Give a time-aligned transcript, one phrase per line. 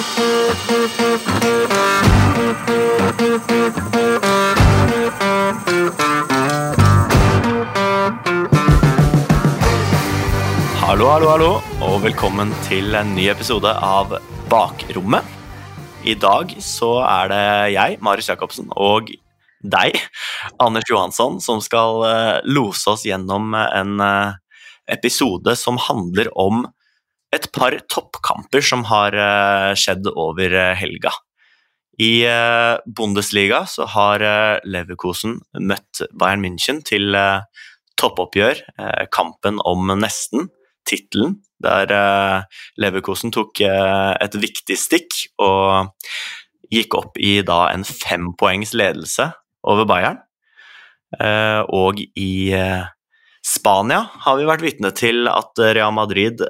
[0.00, 0.08] Hallo,
[11.04, 11.50] hallo, hallo,
[11.84, 14.16] og velkommen til en ny episode av
[14.48, 15.20] Bakrommet.
[16.08, 17.44] I dag så er det
[17.74, 19.12] jeg, Marius Jacobsen, og
[19.60, 20.00] deg,
[20.56, 24.32] Anders Johansson, som skal eh, lose oss gjennom en eh,
[24.96, 26.64] episode som handler om
[27.34, 31.12] et par toppkamper som har eh, skjedd over helga.
[32.00, 32.24] I
[32.96, 34.22] Bundesliga så har
[34.64, 37.12] Leverkosen møtt Bayern München til
[38.00, 38.62] toppoppgjør,
[39.12, 40.46] kampen om nesten
[40.88, 41.92] tittelen, der
[42.80, 45.92] Leverkosen tok et viktig stikk og
[46.72, 49.28] gikk opp i da en fempoengs ledelse
[49.68, 50.22] over Bayern.
[51.68, 52.32] Og i
[53.44, 56.40] Spania har vi vært vitne til at Real Madrid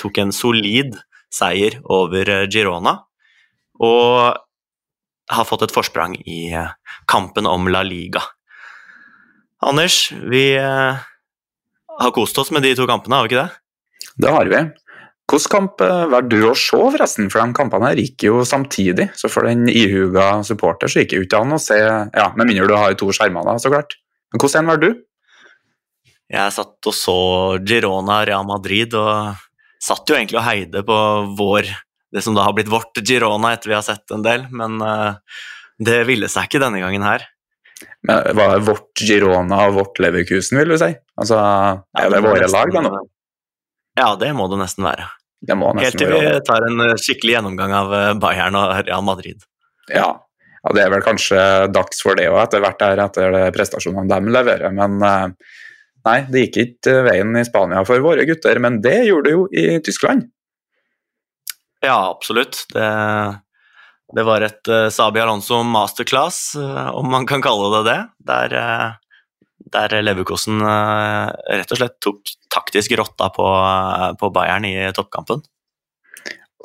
[0.00, 0.96] tok en solid
[1.32, 2.96] seier over Girona,
[3.82, 4.38] og
[5.26, 6.54] har fått et forsprang i
[7.10, 8.22] kampen om La Liga.
[9.66, 13.62] Anders, vi har kost oss med de to kampene, har vi ikke det?
[14.16, 14.60] Det har vi.
[15.26, 17.26] Hvilken kamp var du å se, forresten?
[17.32, 19.08] For de kampene her gikk jo samtidig.
[19.18, 22.46] Så for den ihuga supporter så gikk det jo ikke an å se ja, Med
[22.46, 23.98] mindre du har to skjermer, da, så klart.
[24.30, 25.02] Men hvordan valgte du?
[26.30, 27.18] Jeg satt og så
[27.66, 29.34] Girona Real Madrid, og
[29.82, 30.98] satt jo egentlig og heide på
[31.38, 31.68] vår
[32.14, 35.18] Det som da har blitt vårt Girona etter vi har sett en del, men uh,
[35.82, 37.26] det ville seg ikke denne gangen her.
[38.06, 40.92] Men Hva er vårt Girona og vårt Leverkusen, vil du si?
[41.20, 41.36] Altså,
[41.98, 42.94] Er det våre lag, da nå?
[43.96, 45.08] Ja, det må det nesten være.
[45.46, 48.72] Det må nesten Helt til vi tar en eh, skikkelig gjennomgang av eh, Bayern og
[48.86, 49.44] Real Madrid.
[49.92, 50.08] Ja,
[50.62, 51.38] ja det er vel kanskje
[51.72, 54.72] dags for det òg etter hvert der, etter prestasjonene de leverer.
[54.76, 55.54] Men eh,
[56.06, 59.46] nei, det gikk ikke veien i Spania for våre gutter, men det gjorde det jo
[59.50, 60.28] i Tyskland.
[61.84, 62.64] Ja, absolutt.
[62.72, 62.86] Det,
[64.16, 67.98] det var et uh, Sabi Alonso masterclass, uh, om man kan kalle det det.
[68.26, 68.94] Der uh,
[69.72, 71.28] der Leverkosen eh,
[71.58, 75.42] rett og slett tok taktisk rotta på, eh, på Bayern i toppkampen.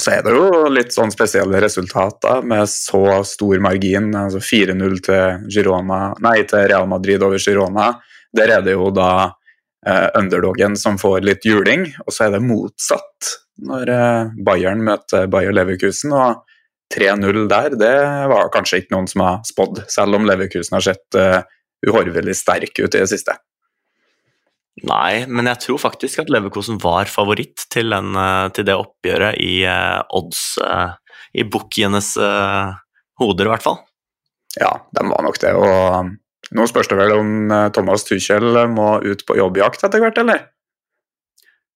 [0.02, 4.14] Så er det jo litt sånn spesielle resultater med så stor margin.
[4.16, 7.92] altså 4-0 til, til Real Madrid over Girona.
[8.38, 9.12] Der er det jo da
[9.86, 15.28] eh, underdogen som får litt juling, og så er det motsatt når eh, Bayern møter
[15.32, 16.16] Bayer Leverkusen.
[16.16, 16.48] og
[16.92, 17.96] 3-0 der, det
[18.28, 21.40] var kanskje ikke noen som har spådd, selv om Leverkusen har sett eh,
[21.88, 23.38] uhorvelig sterk ut i det siste.
[24.88, 29.40] Nei, men jeg tror faktisk at Leverkosen var favoritt til, den, eh, til det oppgjøret
[29.44, 30.96] i uh, odds uh,
[31.36, 32.72] I bookienes uh,
[33.22, 33.82] hoder, i hvert fall.
[34.58, 35.52] Ja, de var nok det.
[35.56, 36.16] Og
[36.52, 40.48] nå spørs det vel om Thomas Tuchel må ut på jobbjakt etter hvert, eller?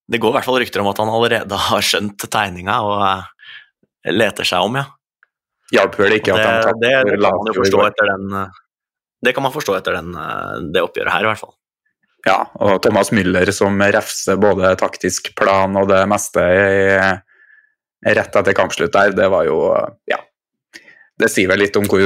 [0.05, 4.47] Det går i hvert fall rykter om at han allerede har skjønt tegninga og leter
[4.47, 4.85] seg om, ja.
[5.73, 8.45] Hjalp vel ikke det, at han tapte det, det
[9.25, 11.55] det kan man forstå etter den, eh, det oppgjøret her, i hvert fall.
[12.25, 16.99] Ja, og Thomas Müller som refser både taktisk plan og det meste i,
[18.05, 19.59] rett etter kampslutt der, det var jo
[20.09, 20.21] Ja.
[21.17, 22.01] Det sier vel litt om hvor,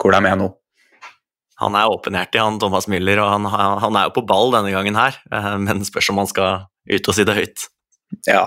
[0.00, 0.46] hvor de er nå.
[1.60, 3.48] Han er åpenhjertig, han Thomas Müller, og han,
[3.82, 7.10] han, er jo på ball denne gangen her, eh, men spørs om han skal ut
[7.10, 7.66] og si det høyt.
[8.26, 8.46] Ja.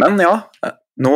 [0.00, 0.36] Men ja,
[1.02, 1.12] nå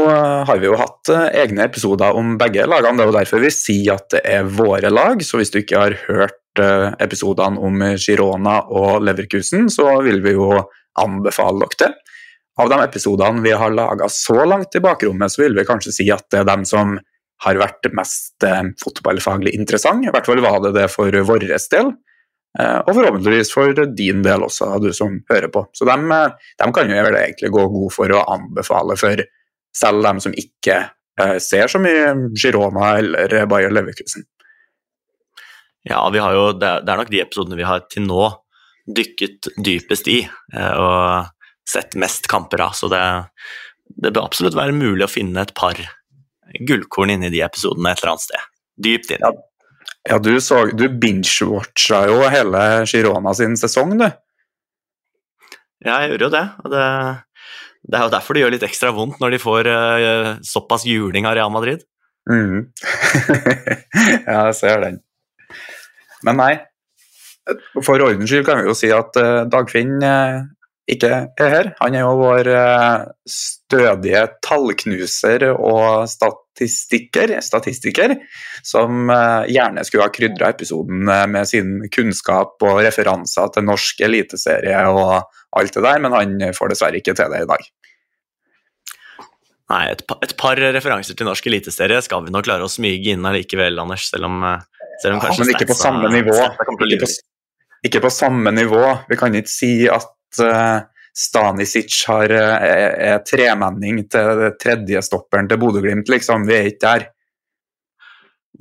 [0.49, 3.53] har vi jo hatt eh, egne episoder om begge lagene, det er jo derfor vi
[3.55, 5.23] sier at det er våre lag.
[5.25, 10.37] Så hvis du ikke har hørt eh, episodene om Girona og Leverkusen, så vil vi
[10.37, 10.51] jo
[11.01, 11.93] anbefale dere det.
[12.57, 16.07] Av de episodene vi har laga så langt i bakrommet, så vil vi kanskje si
[16.13, 16.97] at det er dem som
[17.45, 18.45] har vært mest
[18.81, 20.07] fotballfaglig interessant.
[20.07, 21.91] I hvert fall var det det for vår del.
[22.57, 25.67] Og forhåpentligvis for din del også, du som hører på.
[25.77, 25.97] Så de,
[26.63, 29.21] dem kan jo egentlig gå god for å anbefale for
[29.77, 30.79] selv dem som ikke
[31.21, 34.25] eh, ser så mye Girona eller Bayer Leverkusen.
[35.87, 38.31] Ja, jo, det, er nok de episodene vi har til nå
[38.97, 41.31] dykket dypest i eh, og
[41.67, 42.75] sett mest kamper av.
[42.79, 43.03] Så det,
[44.03, 45.79] det bør absolutt være mulig å finne et par
[46.69, 48.49] gullkorn inni de episodene et eller annet sted.
[48.87, 49.25] Dypt inn.
[49.25, 49.33] Ja,
[50.13, 50.33] ja du,
[50.77, 54.09] du binge-watcha jo hele Girona sin sesong, du.
[55.85, 56.45] Ja, jeg gjorde jo det.
[56.65, 56.85] Og det,
[57.87, 61.29] det er jo derfor det gjør litt ekstra vondt når de får uh, såpass juling
[61.29, 61.85] av Real Madrid.
[62.31, 62.73] Mm.
[64.27, 64.99] ja, jeg ser den.
[66.27, 66.55] Men nei,
[67.85, 70.43] for ordens skyld kan vi jo si at uh, Dagfinn uh,
[70.87, 71.09] ikke
[71.43, 71.69] er her.
[71.81, 72.49] Han er jo vår
[73.27, 78.15] stødige tallknuser og statistiker, statistiker
[78.63, 79.11] som
[79.51, 85.27] gjerne skulle ha krydra episoden med sin kunnskap og referanser til norsk eliteserie og
[85.59, 87.67] alt det der, men han får dessverre ikke til det i dag.
[89.67, 93.17] Nei, et, par, et, par referanser til norsk eliteserie skal vi nok klare å smyge
[93.17, 94.61] inn allikevel, Anders, selv om, eh,
[95.03, 96.37] selv om ja, Men ikke på samme nivå.
[96.39, 97.09] Ikke på,
[97.89, 98.85] ikke på, samme nivå.
[99.11, 100.07] Vi kan ikke si at
[100.45, 100.85] uh,
[101.17, 106.45] Stanisic har, er, er tremenning til tredjestopperen til Bodø-Glimt, liksom.
[106.49, 107.07] Vi er ikke der.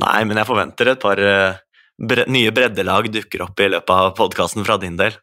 [0.03, 1.59] Nei, men jeg forventer et par uh,
[1.95, 5.15] bre nye breddelag dukker opp i løpet av podkasten fra din del.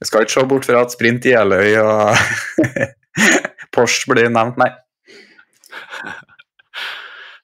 [0.00, 2.78] Jeg skal ikke se bort fra at Sprint Jeløy og
[3.74, 4.70] Porsche blir nevnt, nei.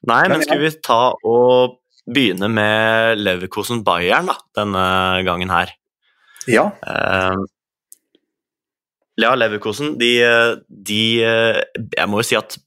[0.08, 1.78] Nei, men skal vi ta og
[2.10, 4.84] begynne med Leverkosen Bayern da, denne
[5.26, 5.72] gangen her?
[6.50, 6.70] Ja.
[6.84, 7.44] Uh,
[9.22, 10.10] ja, Leverkosen, de,
[10.68, 12.58] de, Jeg må jo si at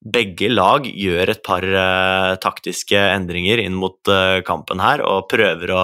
[0.00, 5.72] begge lag gjør et par uh, taktiske endringer inn mot uh, kampen her og prøver
[5.76, 5.82] å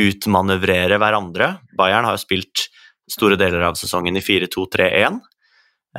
[0.00, 1.52] utmanøvrere hverandre.
[1.78, 2.66] Bayern har jo spilt
[3.10, 5.20] store deler av sesongen i 4-2-3-1,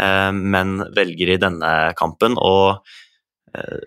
[0.01, 2.55] uh, men velger i denne kampen å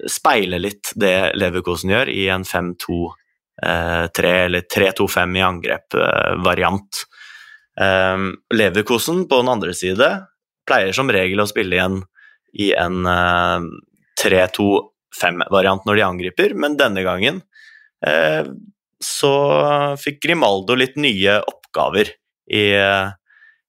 [0.09, 7.03] speile litt det Leverkosen gjør, i en 5-2-3 eller 3-2-5 i angrep-variant.
[7.79, 10.09] Leverkosen på den andre side
[10.69, 12.01] pleier som regel å spille igjen
[12.59, 13.67] i en uh, eh,
[14.23, 17.43] 3-2-5-variant når de angriper, men denne gangen
[18.07, 18.43] uh,
[18.99, 19.35] så
[20.01, 22.11] fikk Grimaldo litt nye oppgaver
[22.51, 23.13] i, uh,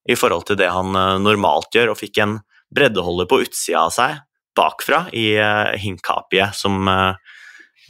[0.08, 2.40] i forhold til det han normalt gjør, og fikk en
[2.74, 4.18] breddeholder på utsida av seg
[4.58, 6.88] bakfra i uh, Hinkapie, som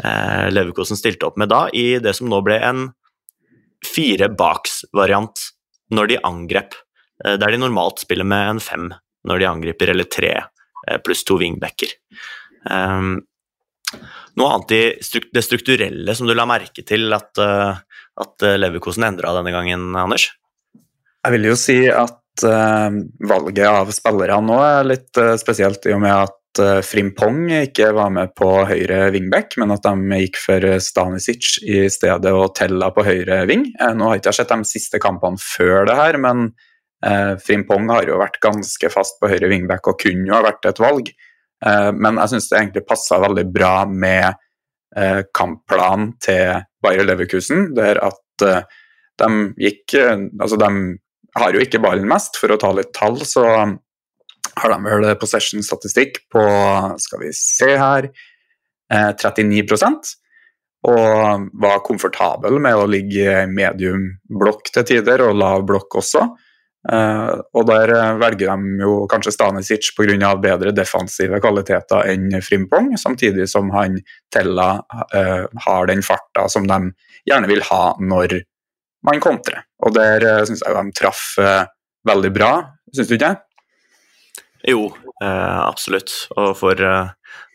[0.00, 2.86] Leverkosen stilte opp med da, i det som nå ble en
[3.84, 5.42] fire baks-variant
[5.90, 6.74] når de angrep,
[7.20, 8.86] der de normalt spiller med en fem
[9.28, 10.30] når de angriper, eller tre
[10.88, 11.92] Eh, pluss to wingbacker.
[12.70, 13.20] Um,
[14.38, 14.82] noe annet i
[15.34, 17.80] det strukturelle som du la merke til at, uh,
[18.20, 20.30] at eh, Leverkosen endra denne gangen, Anders?
[21.20, 26.14] Jeg vil jo si at valget av spillere nå er litt spesielt, i og med
[26.14, 31.84] at Frimpong ikke var med på høyre wingback, men at de gikk for Stanisic i
[31.92, 33.68] stedet og Tella på høyre wing.
[33.78, 36.50] Nå har jeg ikke sett de siste kampene før det her, men
[37.06, 40.68] Eh, Frimpong har jo vært ganske fast på høyre wingback og kunne jo ha vært
[40.68, 41.10] et valg.
[41.64, 44.26] Eh, men jeg syns det egentlig passa veldig bra med
[44.96, 48.66] eh, kampplanen til Bayer Leverkusen, der at eh,
[49.20, 49.30] de
[49.60, 53.46] gikk eh, Altså, de har jo ikke ballen mest, for å ta litt tall, så
[54.60, 56.42] har de vel possession-statistikk på
[57.02, 58.10] Skal vi se her
[58.90, 60.00] 39 eh,
[60.90, 64.06] og var komfortabel med å ligge medium
[64.40, 66.24] blokk til tider, og lav blokk også.
[66.80, 70.30] Uh, og der uh, velger de jo kanskje Stanisic pga.
[70.40, 73.98] bedre defensive kvaliteter enn Frimpong, samtidig som han
[74.32, 74.80] Tella
[75.66, 76.94] har den farta som de
[77.28, 78.38] gjerne vil ha når
[79.04, 79.66] man kontrer.
[79.84, 81.36] Og der uh, syns jeg de traff
[82.08, 82.52] veldig bra,
[82.96, 83.34] syns du ikke?
[84.68, 84.90] Jo,
[85.20, 86.12] absolutt.
[86.36, 86.76] Og for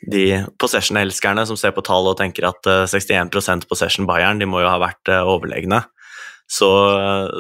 [0.10, 0.24] de
[0.62, 4.80] possession-elskerne som ser på tall og tenker at 61% possession Bayern, de må jo ha
[4.81, 5.84] vært overlegne,
[6.50, 6.72] så,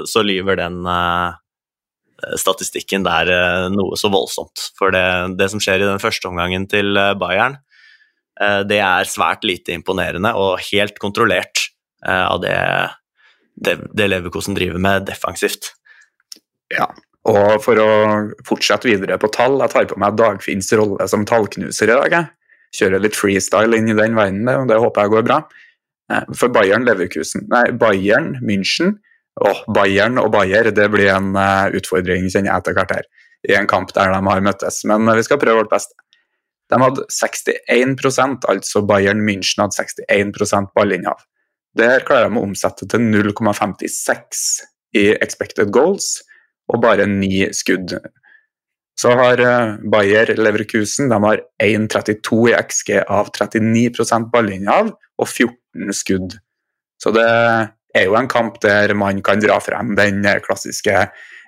[0.05, 0.85] så lyver den
[2.39, 4.69] statistikken der eh, noe så voldsomt.
[4.79, 5.05] For det,
[5.39, 7.59] det, som skjer i den første omgangen til eh, Bayern,
[8.41, 11.69] eh, det er svært lite imponerende og helt kontrollert
[12.05, 12.53] av det,
[13.65, 15.71] det, det Leverkosen driver med defensivt.
[16.69, 16.85] Ja,
[17.25, 17.89] og for å
[18.45, 22.13] fortsette videre på tall, jeg tar på meg Dagfinns rolle som tallknuser i dag.
[22.13, 22.31] Jeg.
[22.75, 25.39] Kjører litt freestyle inn i den verdenen, og det håper jeg går bra.
[26.37, 28.99] For Bayern Leverkusen, nei, Bayern München
[29.41, 33.07] Åh, Bayern og Bayer det blir en uh, utfordring kjenner jeg etter hvert her,
[33.49, 34.77] i en kamp der de har møttes.
[34.87, 35.97] Men uh, vi skal prøve vårt beste.
[36.71, 41.19] De hadde 61% altså Bayern München hadde 61 ballinnehav.
[41.75, 44.45] Der klarer de å omsette til 0,56
[44.95, 46.21] i expected goals
[46.71, 47.95] og bare ni skudd.
[48.95, 55.95] Så har uh, Bayer Leverkusen de har 1,32 i XG av 39% ballinnehav og 14
[55.95, 56.37] skudd.
[57.01, 60.93] Så det er jo en kamp der man kan dra frem den klassiske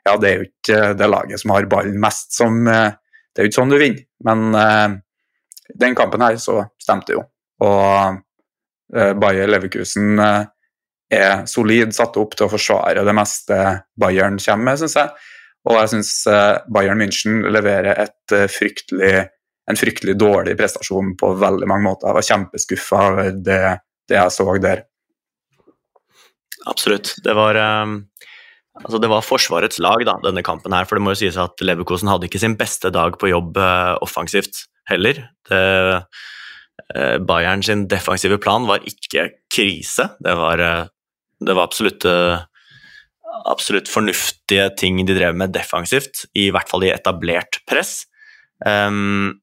[0.07, 2.93] Ja, det er jo ikke det laget som har ballen mest som eh,
[3.31, 4.45] Det er jo ikke sånn du vinner, men
[5.77, 7.21] den kampen her så stemte jo.
[7.61, 8.21] Og
[9.21, 10.17] Bayer Leverkusen
[11.13, 13.57] er solid satt opp til å forsvare det meste
[13.99, 15.11] Bayern kommer med, syns jeg.
[15.67, 16.11] Og jeg syns
[16.71, 19.25] Bayern München leverer et fryktelig,
[19.67, 22.07] en fryktelig dårlig prestasjon på veldig mange måter.
[22.07, 23.63] Jeg var kjempeskuffa over det,
[24.07, 24.85] det jeg så der.
[26.67, 27.13] Absolutt.
[27.23, 27.99] Det var, um,
[28.79, 30.87] altså det var Forsvarets lag, da, denne kampen her.
[30.87, 33.59] For det må jo sies at Leverkosen hadde ikke sin beste dag på jobb
[34.03, 35.25] offensivt heller.
[35.49, 35.61] Det,
[37.27, 40.13] Bayern sin defensive plan var ikke krise.
[40.23, 40.63] Det var,
[41.45, 42.05] det var absolutt,
[43.45, 47.99] absolutt fornuftige ting de drev med defensivt, i hvert fall i etablert press.
[48.65, 49.37] Um,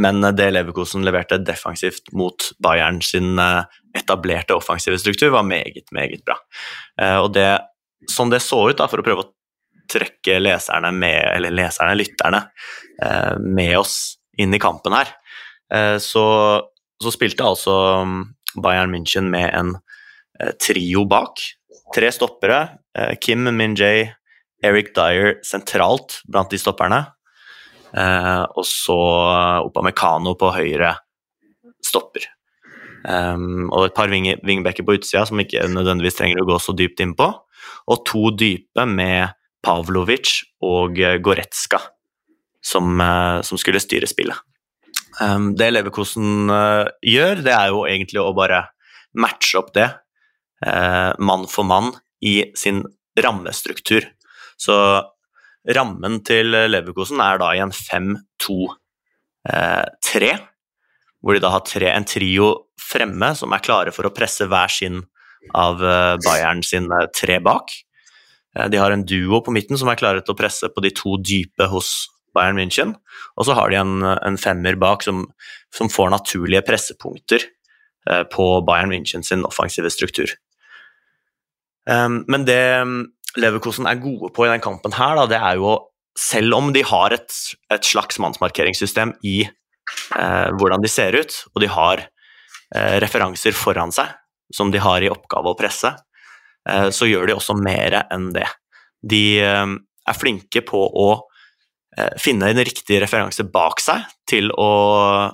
[0.00, 3.38] men det Leverkosen leverte defensivt mot Bayern sin
[3.94, 6.34] etablerte offensive struktur, var meget, meget bra.
[7.22, 7.46] Og det,
[8.10, 9.30] sånn det så ut, da, for å prøve å
[9.94, 12.42] trekke leserne med, eller leserne, lytterne,
[13.38, 15.14] med oss inn i kampen her,
[16.02, 16.24] så,
[16.98, 18.20] så spilte altså mm,
[18.64, 19.76] Bayern München med en
[20.60, 21.42] trio bak.
[21.94, 22.60] Tre stoppere.
[23.22, 24.08] Kim Min-Jay,
[24.64, 27.00] Eric Dyer sentralt blant de stopperne.
[27.94, 28.96] Eh, og så
[29.68, 30.96] Opamecano på høyre
[31.84, 32.30] stopper.
[33.04, 37.26] Og et par vingbekker på utsida som ikke nødvendigvis trenger å gå så dypt innpå.
[37.92, 41.82] Og to dype med Pavlovic og Goretzka
[42.64, 42.96] som,
[43.44, 44.40] som skulle styre spillet.
[45.60, 46.48] Det Leverkosen
[47.04, 48.62] gjør, det er jo egentlig å bare
[49.20, 49.90] matche opp det,
[50.64, 51.90] mann for mann,
[52.24, 52.84] i sin
[53.20, 54.06] rammestruktur.
[54.56, 54.74] Så
[55.76, 58.74] rammen til Leverkosen er da i en 5-2-3,
[59.48, 60.38] eh,
[61.24, 64.72] hvor de da har tre, en trio fremme som er klare for å presse hver
[64.72, 65.02] sin
[65.56, 67.72] av eh, Bayern sine tre bak.
[68.56, 70.92] Eh, de har en duo på midten som er klare til å presse på de
[70.96, 72.96] to dype hos Bayern München.
[73.38, 75.24] Og så har de en, en femmer bak som,
[75.74, 77.40] som, får naturlige pressepunkter
[78.04, 80.28] på Bayern München sin offensive struktur.
[81.84, 82.62] Men det
[83.40, 85.74] Leverkosen er gode på i den kampen her, da, det er jo
[86.14, 87.32] Selv om de har et,
[87.74, 93.90] et slags mannsmarkeringssystem i eh, hvordan de ser ut, og de har eh, referanser foran
[93.90, 94.12] seg
[94.54, 95.90] som de har i oppgave å presse,
[96.70, 98.46] eh, så gjør de også mer enn det.
[99.02, 99.74] De eh,
[100.06, 101.08] er flinke på å
[101.98, 104.70] eh, finne en riktig referanse bak seg til å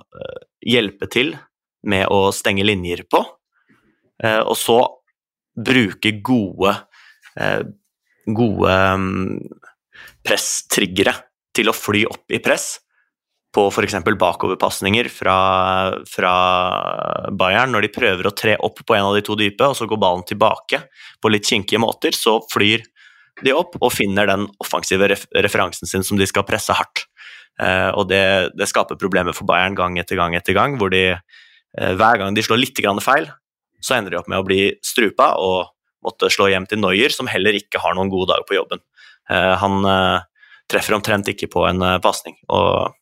[0.00, 1.34] eh, hjelpe til
[1.84, 3.20] med å stenge linjer på,
[4.20, 4.74] og så
[5.66, 6.74] bruke gode
[8.34, 9.38] gode um,
[10.26, 11.14] presstriggere
[11.56, 12.78] til å fly opp i press
[13.50, 13.96] på f.eks.
[14.06, 15.36] bakoverpasninger fra,
[16.06, 16.34] fra
[17.34, 17.72] Bayern.
[17.74, 19.98] Når de prøver å tre opp på en av de to dype, og så går
[19.98, 20.84] ballen tilbake
[21.18, 22.84] på litt kinkige måter, så flyr
[23.42, 27.08] de opp og finner den offensive referansen sin som de skal presse hardt.
[27.60, 28.22] Eh, og det,
[28.54, 32.36] det, skaper problemer for Bayern gang etter gang etter gang, hvor de eh, hver gang
[32.36, 33.26] de slår litt feil,
[33.80, 35.72] så ender de opp med å bli strupa og
[36.04, 38.80] måtte slå hjem til Noyer, som heller ikke har noen gode dager på jobben.
[39.30, 40.22] Eh, han eh,
[40.70, 42.94] treffer omtrent ikke på en eh, pasning og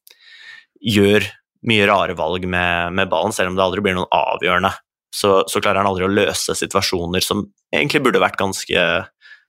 [0.78, 1.26] gjør
[1.68, 4.72] mye rare valg med, med, ballen, selv om det aldri blir noen avgjørende.
[5.14, 8.84] Så, så, klarer han aldri å løse situasjoner som egentlig burde vært ganske,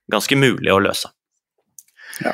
[0.09, 1.11] ganske mulig å løse.
[2.23, 2.33] Ja.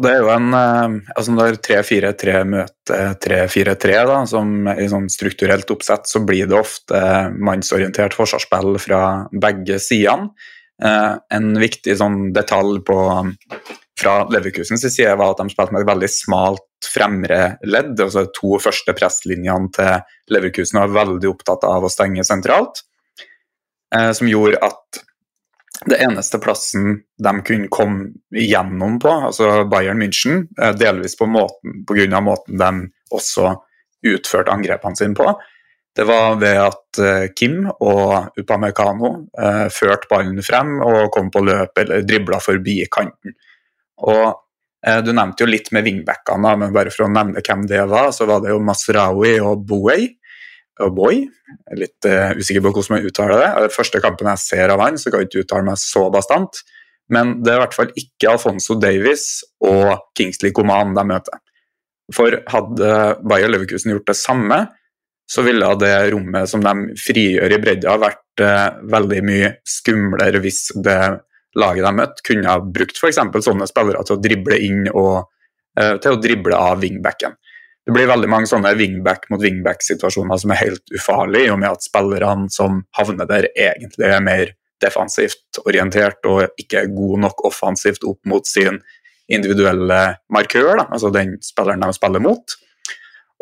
[0.00, 5.10] Og det er jo en eh, altså Når 3-4-3 møter 3-4-3, da, som i sånn
[5.12, 7.02] strukturelt oppsett, så blir det ofte
[7.36, 9.02] mannsorientert forsvarsspill fra
[9.44, 10.32] begge sidene.
[10.80, 12.96] Eh, en viktig sånn detalj på,
[14.00, 17.92] fra Leverkusens side var at de spilte med et veldig smalt fremre ledd.
[18.00, 22.86] altså To første presslinjene til Leverkusen var veldig opptatt av å stenge sentralt.
[23.92, 25.04] Eh, som gjorde at
[25.88, 31.84] det eneste plassen de kunne komme igjennom på, altså Bayern München, eh, delvis på måten,
[32.14, 32.72] av måten de
[33.16, 33.54] også
[34.06, 35.32] utførte angrepene sine på,
[35.96, 41.42] det var ved at eh, Kim og Upamecano eh, førte ballen frem og kom på
[41.42, 43.34] løp eller dribla forbi kanten.
[44.06, 44.22] Og
[44.86, 48.12] eh, Du nevnte jo litt med wingbackene, men bare for å nevne hvem det var,
[48.14, 50.06] så var det jo Masraoui og Bouey.
[50.94, 51.24] Boy.
[51.26, 53.48] Jeg er litt uh, usikker på hvordan man uttaler det.
[53.66, 56.62] Det første kampen jeg ser av han, så kan jeg ikke uttale meg så bastant.
[57.10, 59.24] Men det er i hvert fall ikke Alfonso Davies
[59.66, 61.40] og Kingsley Coman de møter.
[62.14, 62.92] For hadde
[63.26, 64.60] Bayer Leverkusen gjort det samme,
[65.30, 70.70] så ville det rommet som de frigjør i bredda, vært uh, veldig mye skumlere hvis
[70.82, 71.00] det
[71.58, 73.18] laget de møtte, kunne ha brukt f.eks.
[73.18, 77.36] sånne spillere til å drible inn og uh, til å drible av wingbacken
[77.86, 81.72] det blir veldig mange sånne wingback mot wingback-situasjoner som er helt ufarlige, i og med
[81.72, 87.44] at spillerne som havner der, egentlig er mer defensivt orientert og ikke er gode nok
[87.48, 88.80] offensivt opp mot sin
[89.30, 90.00] individuelle
[90.32, 92.56] markør, da, altså den spilleren de spiller mot.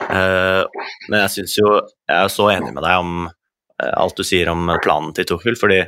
[0.00, 0.64] Uh,
[1.10, 4.48] men jeg syns jo Jeg er så enig med deg om uh, alt du sier
[4.48, 5.82] om planen til Tuchel, fordi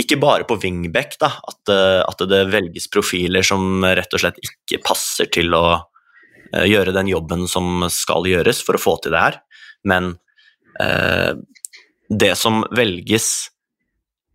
[0.00, 4.38] ikke bare på wingback da, at, eh, at, det velges profiler som rett og slett
[4.40, 5.64] ikke passer til å
[6.52, 9.38] gjøre den jobben som skal gjøres for å få til det her,
[9.86, 10.14] men
[10.80, 11.32] uh,
[12.10, 13.50] det som velges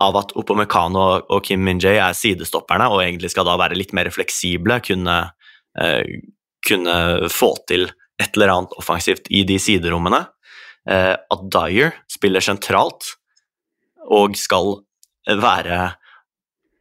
[0.02, 4.10] av at Opomekano og Kim Min-jae er sidestopperne og egentlig skal da være litt mer
[4.14, 5.18] fleksible, kunne,
[5.80, 6.04] uh,
[6.68, 6.98] kunne
[7.32, 7.88] få til
[8.22, 10.28] et eller annet offensivt i de siderommene.
[10.86, 13.06] at Dyer spiller sentralt
[14.10, 14.80] og skal
[15.30, 15.92] være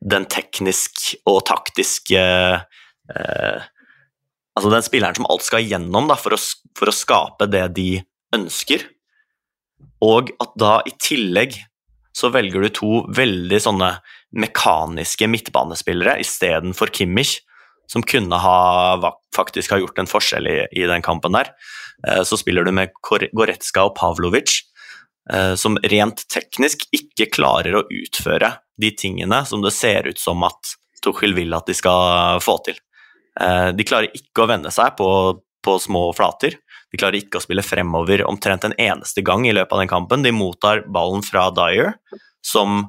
[0.01, 3.69] den teknisk og taktiske eh,
[4.61, 6.41] Altså den spilleren som alt skal igjennom da, for, å,
[6.77, 7.91] for å skape det de
[8.37, 8.85] ønsker.
[10.05, 11.57] Og at da i tillegg
[12.17, 13.93] så velger du to veldig sånne
[14.37, 17.39] mekaniske midtbanespillere istedenfor Kimmich,
[17.91, 21.55] som kunne ha faktisk ha gjort en forskjell i, i den kampen der.
[22.07, 24.61] Eh, så spiller du med Goretzka og Pavlovic,
[25.33, 30.43] Eh, som rent teknisk ikke klarer å utføre de tingene som det ser ut som
[30.47, 32.79] at Tuchel vil at de skal få til.
[33.41, 35.09] Eh, de klarer ikke å vende seg på,
[35.65, 36.59] på små flater.
[36.91, 40.27] De klarer ikke å spille fremover omtrent en eneste gang i løpet av den kampen.
[40.27, 41.95] De mottar ballen fra Dyer,
[42.45, 42.83] som,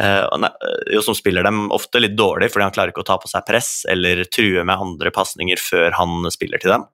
[0.00, 0.48] eh,
[0.94, 3.46] jo, som spiller dem ofte litt dårlig fordi han klarer ikke å ta på seg
[3.48, 6.90] press eller true med andre pasninger før han spiller til dem.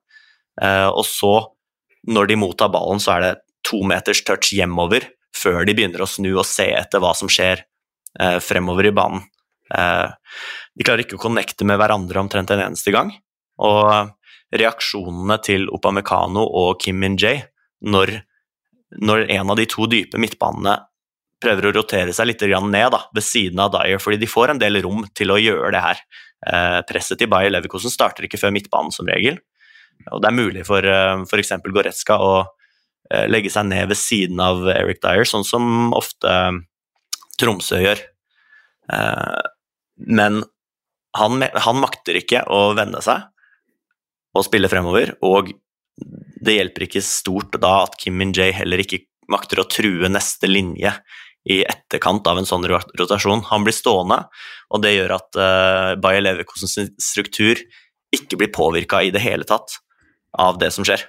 [0.92, 1.31] Og så,
[2.12, 3.31] når de mottar ballen, så er det
[3.64, 7.64] to meters touch hjemover før de begynner å snu og se etter hva som skjer
[8.20, 9.24] eh, fremover i banen.
[9.73, 10.39] Eh,
[10.77, 13.13] de klarer ikke å connecte med hverandre omtrent en eneste gang.
[13.63, 14.13] Og
[14.53, 17.47] reaksjonene til Opamecano og Kim Min-jae
[17.89, 18.15] når,
[19.01, 20.77] når, en av de to dype midtbanene
[21.43, 24.61] prøver å rotere seg litt ned da, ved siden av Dyer, fordi de får en
[24.63, 26.03] del rom til å gjøre det her.
[26.47, 29.41] Eh, presset til Bayer Leverkosen starter ikke før midtbanen som regel.
[30.13, 31.53] Og det er mulig for uh, f.eks.
[31.63, 32.33] Goretzka å
[33.13, 36.61] Eh, legge seg ned ved siden av Eric Dyer, sånn som ofte eh,
[37.41, 38.01] Tromsø gjør.
[39.96, 40.42] Men
[41.18, 43.28] han, han, makter ikke å vende seg
[44.33, 45.52] og spille fremover, og
[46.42, 50.94] det hjelper ikke stort da at Kim Min-jae heller ikke makter å true neste linje
[51.52, 53.44] i etterkant av en sånn rotasjon.
[53.50, 54.22] Han blir stående,
[54.72, 57.61] og det gjør at uh, Bayer Leverkosens struktur
[58.14, 59.81] ikke blir påvirka i det hele tatt
[60.38, 61.05] av det som skjer.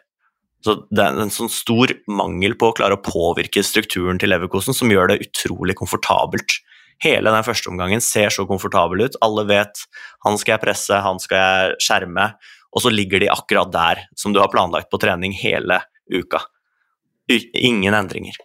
[0.63, 4.75] Så Det er en sånn stor mangel på å klare å påvirke strukturen til Leverkosen
[4.75, 6.55] som gjør det utrolig komfortabelt.
[7.03, 9.17] Hele den første omgangen ser så komfortabel ut.
[9.25, 9.85] Alle vet
[10.25, 12.29] han skal jeg presse, han skal jeg skjerme,
[12.73, 16.41] og så ligger de akkurat der som du har planlagt på trening hele uka.
[17.29, 18.37] Ingen endringer.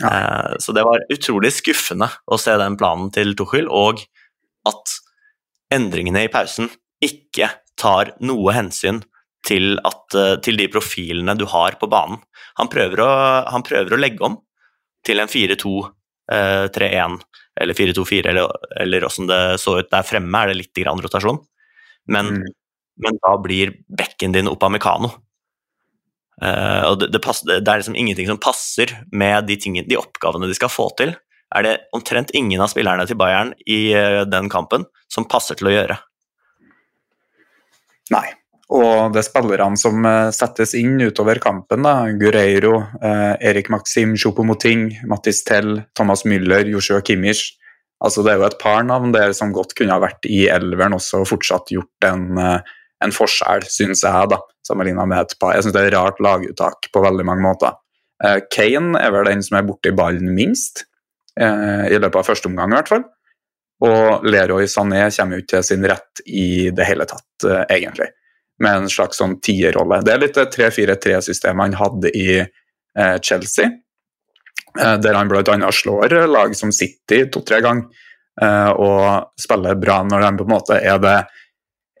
[0.00, 0.10] Ja.
[0.10, 4.02] Eh, så det var utrolig skuffende å se den planen til Tuchel, og
[4.68, 4.98] at
[5.72, 6.70] endringene i pausen
[7.02, 7.50] ikke
[7.80, 9.02] tar noe hensyn
[9.46, 12.20] til, at, eh, til, de profilene du har på banen.
[12.60, 13.10] Han prøver å,
[13.50, 14.38] han prøver å legge om
[15.06, 15.90] til en 4-2-3-1
[16.30, 17.16] eh,
[17.60, 21.40] eller 4-2-4, eller, eller åssen det så ut der fremme, er det litt grann rotasjon.
[22.10, 22.54] Men, mm.
[23.04, 25.12] men da blir bekken din opp av Mekano.
[26.42, 29.98] Uh, og det, det, passer, det, er liksom ingenting som passer med de, tingene, de,
[30.00, 31.12] oppgavene de skal få til.
[31.52, 35.68] Er det omtrent ingen av spillerne til Bayern i uh, den kampen som passer til
[35.68, 35.98] å gjøre.
[38.12, 38.26] Nei,
[38.72, 41.84] og det er spillerne som eh, settes inn utover kampen.
[41.84, 47.50] da, Gureiro, eh, Erik Maxim Choupo-Moting, Mattis Tell, Thomas Müller, Joshua Kimmich.
[48.02, 50.96] Altså, det er jo et par navn der som godt kunne ha vært i elveren
[50.96, 52.72] også og fortsatt gjort en, eh,
[53.04, 55.54] en forskjell, syns jeg, da, sammenligna med et par.
[55.54, 57.76] Jeg syns det er rart laguttak på veldig mange måter.
[58.24, 60.86] Eh, Kane er vel den som er borti ballen minst.
[61.40, 63.04] eh, i løpet av første omgang, i hvert fall.
[63.82, 68.10] Og Leroy Sané kommer jo ikke til sin rett i det hele tatt, eh, egentlig.
[68.62, 70.02] Med en slags sånn tierrolle.
[70.04, 73.70] Det er litt det 3-4-3-systemet han hadde i eh, Chelsea,
[74.78, 75.70] eh, der han bl.a.
[75.72, 77.88] slår lag som City to-tre ganger.
[78.40, 81.16] Eh, og spiller bra når de på en måte er det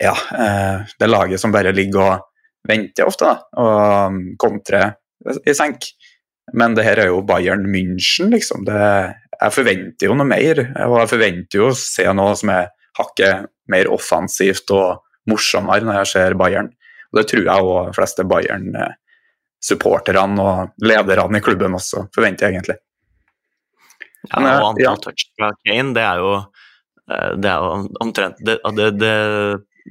[0.00, 4.94] ja, eh, det laget som bare ligger og venter ofte, da, og kontrer
[5.46, 5.88] i senk.
[6.58, 8.64] Men det her er jo Bayern München, liksom.
[8.66, 8.78] Det,
[9.38, 10.60] jeg forventer jo noe mer.
[10.88, 15.94] Og jeg forventer jo å se noe som er hakket mer offensivt og morsommere når
[16.02, 16.68] jeg ser Bayern.
[17.12, 22.78] Og det tror jeg òg de fleste Bayern-supporterne og lederne i klubben også forventer, egentlig.
[24.30, 24.94] Ja, og antall ja.
[25.02, 26.30] touch fra Kane, det er jo,
[27.10, 27.68] eh, det er jo
[28.04, 29.16] omtrent det, det, det,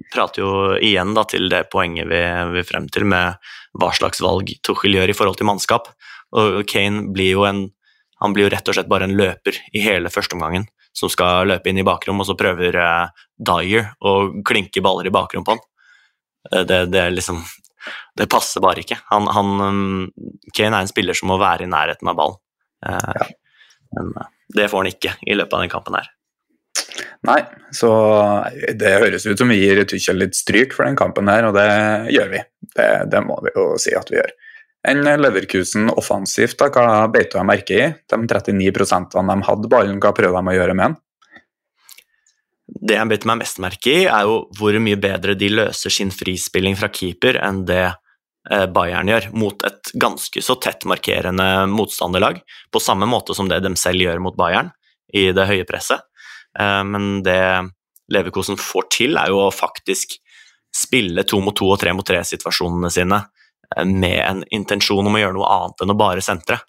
[0.08, 2.22] prater jo igjen da, til det poenget vi
[2.54, 3.36] vil frem til med
[3.76, 5.92] hva slags valg Tuchel gjør i forhold til mannskap.
[6.32, 7.60] Og Kane blir jo en
[8.22, 11.72] han blir jo rett og slett bare en løper i hele førsteomgangen som skal løpe
[11.72, 14.16] inn i bakrom, og så prøver uh, Dyer å
[14.48, 15.64] klinke baller i bakrom på han.
[16.52, 17.42] Uh, det, det, liksom
[18.18, 19.00] Det passer bare ikke.
[19.10, 20.08] Han, han um,
[20.54, 22.42] Kane er en spiller som må være i nærheten av ballen.
[22.86, 23.30] Uh, ja.
[23.98, 24.14] Men
[24.56, 26.12] det får han ikke i løpet av den kampen her.
[27.28, 27.40] Nei,
[27.76, 27.90] så
[28.78, 31.68] det høres ut som vi gir Tuchel litt stryk for den kampen her, og det
[32.16, 32.42] gjør vi.
[32.74, 34.32] Det, det må vi jo si at vi gjør
[34.88, 36.58] enn Leverkusen offensivt.
[36.60, 37.88] da, Hva beit du merke i?
[38.10, 41.00] De 39% de hadde ballen, hva prøvde de å gjøre med den?
[42.72, 46.12] Det jeg beit meg mest merke i, er jo hvor mye bedre de løser sin
[46.12, 52.40] frispilling fra keeper enn det eh, Bayern gjør, mot et ganske så tett markerende motstanderlag.
[52.72, 54.72] På samme måte som det de selv gjør mot Bayern
[55.14, 56.08] i det høye presset.
[56.58, 57.44] Eh, men det
[58.12, 60.18] Leverkosen får til, er jo å faktisk
[60.72, 63.20] spille to mot to og tre mot tre-situasjonene sine
[63.86, 66.60] med en intensjon om å gjøre noe annet enn å bare sentre.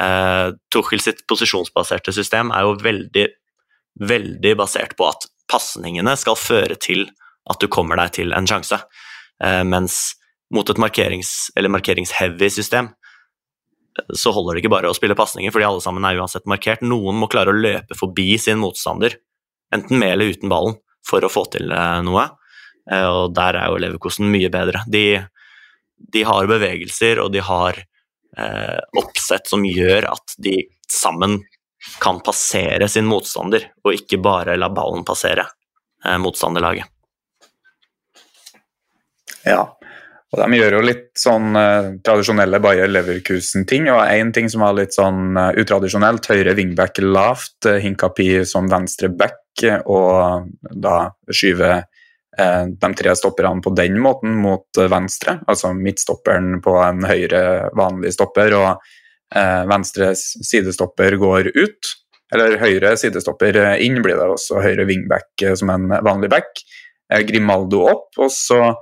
[0.00, 3.26] Eh, Tuchel sitt posisjonsbaserte system er jo veldig,
[4.02, 7.06] veldig basert på at pasningene skal føre til
[7.50, 8.80] at du kommer deg til en sjanse.
[9.42, 10.16] Eh, mens
[10.54, 12.94] mot et markerings- eller markeringsheavy system
[14.10, 16.82] så holder det ikke bare å spille pasninger, fordi alle sammen er uansett markert.
[16.82, 19.14] Noen må klare å løpe forbi sin motstander,
[19.70, 22.24] enten med eller uten ballen, for å få til noe.
[22.90, 24.82] Og der er jo Leverkosten mye bedre.
[24.90, 25.22] De
[26.12, 27.80] de har bevegelser og de har
[28.38, 30.58] eh, oppsett som gjør at de
[30.90, 31.40] sammen
[32.00, 35.44] kan passere sin motstander, og ikke bare la ballen passere
[36.04, 36.88] eh, motstanderlaget.
[39.44, 39.64] Ja,
[40.32, 43.90] og de gjør jo litt sånn eh, tradisjonelle Bayer Leverkusen-ting.
[43.92, 48.70] Og én ting som var litt sånn uh, utradisjonelt, høyre wingback lavt, uh, Hinkapi som
[48.72, 49.42] venstre back,
[49.86, 50.48] og
[50.82, 50.96] da
[51.30, 51.93] skyver Eh,
[52.36, 57.42] de tre stopperne på den måten mot eh, venstre, altså midtstopperen på en høyre
[57.78, 58.70] vanlig stopper og
[59.34, 61.92] eh, venstre sidestopper går ut.
[62.34, 66.64] Eller høyre sidestopper inn blir det også, høyre wingback som en vanlig back.
[67.28, 68.72] Grimaldo opp, og så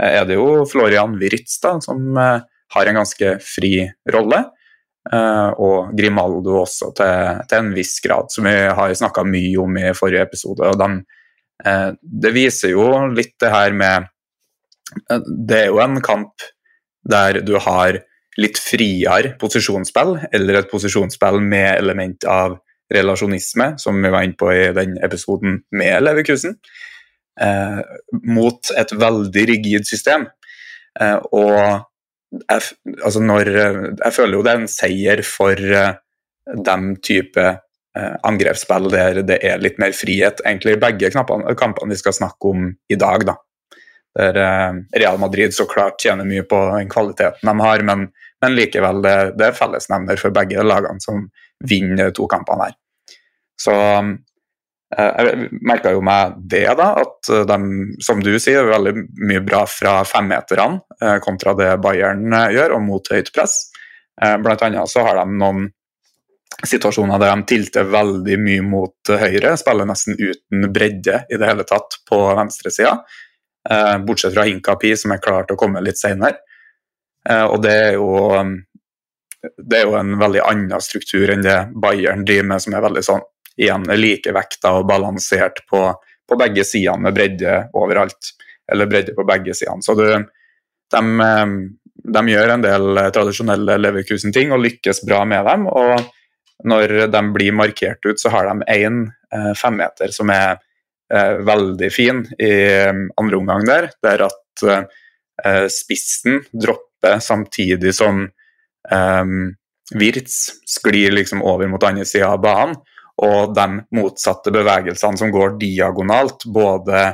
[0.00, 3.82] er det jo Florian Wirtz da, som har en ganske fri
[4.14, 4.38] rolle.
[5.60, 9.90] Og Grimaldo også til, til en viss grad, som vi har snakka mye om i
[9.98, 10.70] forrige episode.
[10.70, 11.21] og de Eh,
[12.02, 14.08] det viser jo litt det her med
[15.10, 16.46] eh, Det er jo en kamp
[17.02, 18.00] der du har
[18.40, 22.56] litt friere posisjonsspill, eller et posisjonsspill med element av
[22.92, 26.56] relasjonisme, som vi var inne på i den episoden med Leverkusen,
[27.40, 27.80] eh,
[28.24, 30.28] mot et veldig rigid system.
[31.00, 31.52] Eh, og
[32.48, 32.62] jeg,
[33.04, 33.50] altså når,
[34.04, 35.94] jeg føler jo det er en seier for eh,
[36.68, 37.60] den type eh,
[37.98, 40.40] angrepsspill der det er litt mer frihet.
[40.46, 43.26] Egentlig i begge knappene, kampene vi skal snakke om i dag.
[43.28, 43.36] da.
[44.18, 48.08] Der eh, Real Madrid så klart tjener mye på den kvaliteten de har, men,
[48.44, 51.26] men likevel det, det er fellesnevner for begge lagene som
[51.68, 52.76] vinner to kampene her.
[53.60, 57.58] Så eh, jeg merka jo meg det, da, at de,
[58.04, 62.84] som du sier, er veldig mye bra fra femmeterne eh, kontra det Bayern gjør, og
[62.90, 63.64] mot høyt press.
[64.22, 65.70] Blant annet så har de noen
[66.66, 71.66] situasjoner der de tilter veldig mye mot høyre, spiller nesten uten bredde i det hele
[71.68, 72.96] tatt på venstresida.
[73.70, 76.42] Eh, bortsett fra Hinkapi, som er klar til å komme litt senere.
[77.28, 78.38] Eh, og det er, jo,
[79.58, 83.04] det er jo en veldig annen struktur enn det Bayern driver med, som er veldig
[83.06, 83.28] sånn
[83.60, 85.84] igjen likevekta og balansert på,
[86.28, 88.32] på begge sidene med bredde overalt.
[88.72, 89.84] Eller bredde på begge sidene.
[89.84, 90.06] Så du,
[90.94, 91.46] de, eh,
[92.16, 95.70] de, gjør en del tradisjonelle Leverkusen-ting og lykkes bra med dem.
[95.70, 96.10] og
[96.68, 100.58] når de blir markert ut, så har de én eh, femmeter som er
[101.12, 103.90] eh, veldig fin i eh, andre omgang der.
[104.02, 109.34] Det er at eh, spissen dropper samtidig som eh,
[109.92, 112.78] Wirtz sklir liksom over mot andre sida av banen,
[113.22, 117.10] og de motsatte bevegelsene som går diagonalt, både,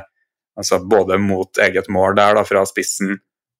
[0.57, 3.17] altså både mot eget mål der da, fra spissen,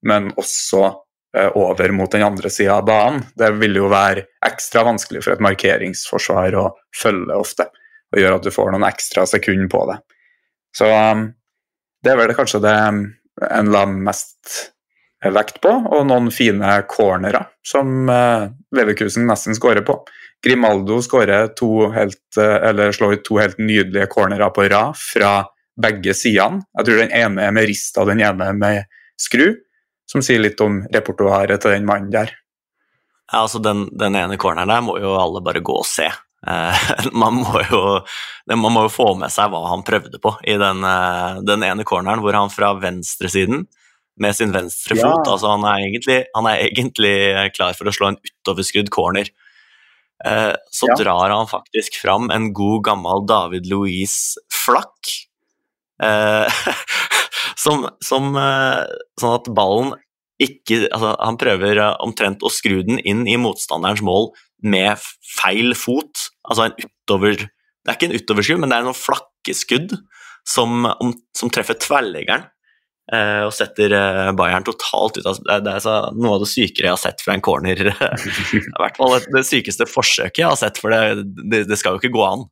[0.08, 0.98] men også eh,
[1.38, 3.22] over mot den andre sida av banen.
[3.38, 7.68] Det vil jo være ekstra vanskelig for et markeringsforsvar å følge ofte,
[8.10, 10.00] og gjøre at du får noen ekstra sekunder på det.
[10.76, 11.28] Så um,
[12.04, 14.72] det er vel kanskje det en la mest
[15.20, 20.00] vekt på, og noen fine cornerer som uh, Leverkusen nesten skårer på.
[20.46, 25.34] Grimaldo skårer to helt, eller slår to helt nydelige cornerer på rad fra
[25.80, 26.64] begge sidene.
[26.78, 28.88] Jeg tror den ene er med rist og den ene med
[29.20, 29.52] skru,
[30.10, 32.34] som sier litt om repertoaret til den mannen der.
[33.30, 36.08] Ja, altså den, den ene corneren der må jo alle bare gå og se.
[36.40, 36.88] Uh,
[37.22, 37.82] man, må jo,
[38.50, 40.86] man, må jo, få med seg hva han prøvde på i den,
[41.46, 43.68] den ene corneren, hvor han fra venstresiden
[44.20, 45.08] med sin venstre ja.
[45.08, 45.28] fot.
[45.28, 47.16] Altså, han, er egentlig, han, er egentlig,
[47.56, 49.32] klar for å slå en utoverskrudd corner.
[50.26, 50.98] Eh, så ja.
[51.00, 55.14] drar han faktisk fram en god, gammel David Louise-flakk.
[55.14, 55.29] Eh,
[57.64, 58.84] som, som eh,
[59.20, 59.96] Sånn at ballen
[60.40, 64.32] ikke altså, Han prøver eh, omtrent å skru den inn i motstanderens mål
[64.64, 65.00] med
[65.38, 66.30] feil fot.
[66.48, 69.98] Altså en utover Det er ikke en utoverskudd, men det er noen flakkeskudd
[70.48, 70.88] som,
[71.36, 72.48] som treffer tverrleggeren
[73.10, 76.94] Eh, og setter eh, Bayern totalt ut av Det er noe av det sykere jeg
[76.94, 77.80] har sett fra en corner.
[77.90, 82.04] I hvert fall det sykeste forsøket jeg har sett, for det, det, det skal jo
[82.04, 82.46] ikke gå an.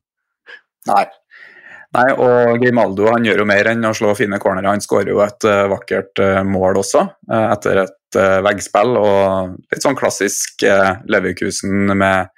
[0.90, 1.04] Nei.
[1.96, 4.68] Nei, og Grimaldo han gjør jo mer enn å slå fine cornerer.
[4.74, 7.94] Han skårer jo et uh, vakkert uh, mål også, uh, etter et
[8.44, 8.94] veggspill.
[8.96, 10.62] Og litt sånn klassisk
[11.12, 12.30] Leverkusen med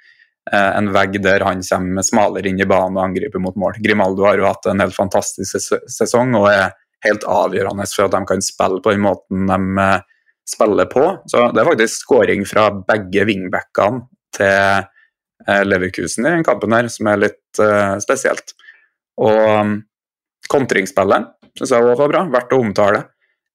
[0.51, 3.77] en vegg der han kommer smalere inn i banen og angriper mot mål.
[3.79, 6.73] Grimaldo har jo hatt en helt fantastisk ses sesong og er
[7.05, 9.87] helt avgjørende for at de kan spille på den måten de
[10.51, 11.05] spiller på.
[11.31, 14.03] Så Det er faktisk skåring fra begge wingbackene
[14.35, 17.63] til Leverkusen i den kampen her, som er litt
[18.03, 18.51] spesielt.
[19.19, 19.73] Og um,
[20.51, 23.03] kontringsspillet syns jeg òg var bra, verdt å omtale.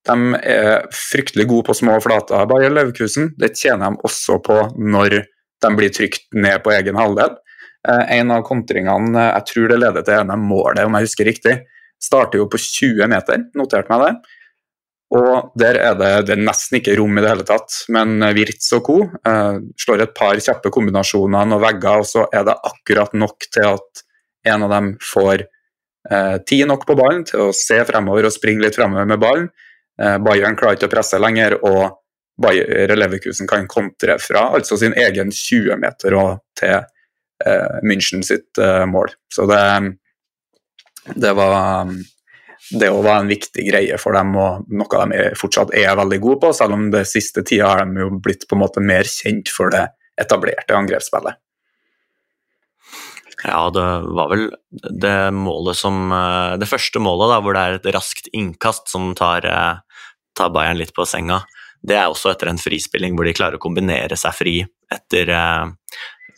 [0.07, 3.33] De er fryktelig gode på små flater, Bare Leverkusen.
[3.41, 5.17] Det tjener de også på når
[5.65, 7.33] de blir trykt ned på egen halvdel.
[7.87, 11.57] En av kontringene, jeg tror det leder til ene målet, om jeg husker riktig,
[12.03, 14.35] Starter jo på 20 meter, noterte meg det.
[15.17, 18.73] Og der er det, det er nesten ikke rom i det hele tatt, men Wirtz
[18.77, 18.97] og co.
[19.07, 23.69] Eh, slår et par kjappe kombinasjoner og vegger, og så er det akkurat nok til
[23.71, 24.03] at
[24.47, 25.45] en av dem får
[26.11, 29.49] eh, tid nok på ballen til å se fremover og springe litt fremover med ballen.
[30.03, 32.03] Eh, Bayern klarer ikke å presse lenger, og
[32.43, 38.61] Bayer Leverkusen kan kontre fra altså sin egen 20 meter og til eh, München sitt
[38.61, 39.15] eh, mål.
[39.33, 39.63] Så det,
[41.17, 41.95] det var
[42.71, 46.53] det var en viktig greie for dem, og noe de fortsatt er veldig gode på,
[46.57, 49.71] selv om det siste tida har de jo blitt på en måte mer kjent for
[49.71, 49.85] det
[50.19, 51.39] etablerte angrepsspillet.
[53.47, 53.83] Ja, det
[54.17, 54.49] var vel
[54.99, 56.11] det målet som
[56.59, 59.47] Det første målet, da, hvor det er et raskt innkast som tar,
[60.35, 61.45] tar Bayern litt på senga,
[61.87, 64.57] det er også etter en frispilling hvor de klarer å kombinere seg fri
[64.93, 65.31] etter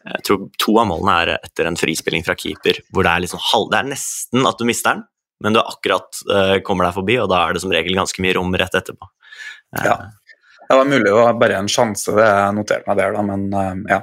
[0.08, 3.40] jeg tror to av målene er etter en frispilling fra keeper, hvor det er, liksom
[3.72, 5.02] det er nesten at du mister den,
[5.44, 6.20] men du akkurat
[6.64, 9.08] kommer deg forbi, og da er det som regel ganske mye rom rett etterpå.
[9.84, 9.98] Ja.
[10.68, 14.00] Det var mulig det var bare en sjanse, det noterte meg der, da, men ja.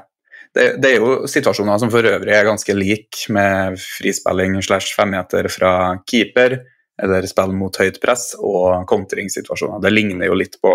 [0.56, 5.50] Det, det, er jo situasjoner som for øvrig er ganske like, med frispilling slash femmeter
[5.52, 5.74] fra
[6.08, 6.62] keeper,
[7.04, 9.82] eller spill mot høyt press, og kontringssituasjoner.
[9.84, 10.72] Det ligner jo litt på,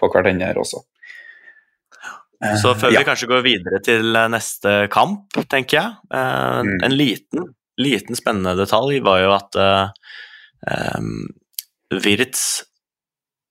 [0.00, 0.82] på hverandre også.
[2.60, 3.02] Så før ja.
[3.02, 6.78] vi kanskje går videre til eh, neste kamp, tenker jeg uh, mm.
[6.86, 10.14] En liten, liten, spennende detalj var jo at uh,
[10.96, 11.26] um,
[12.00, 12.62] Wirtz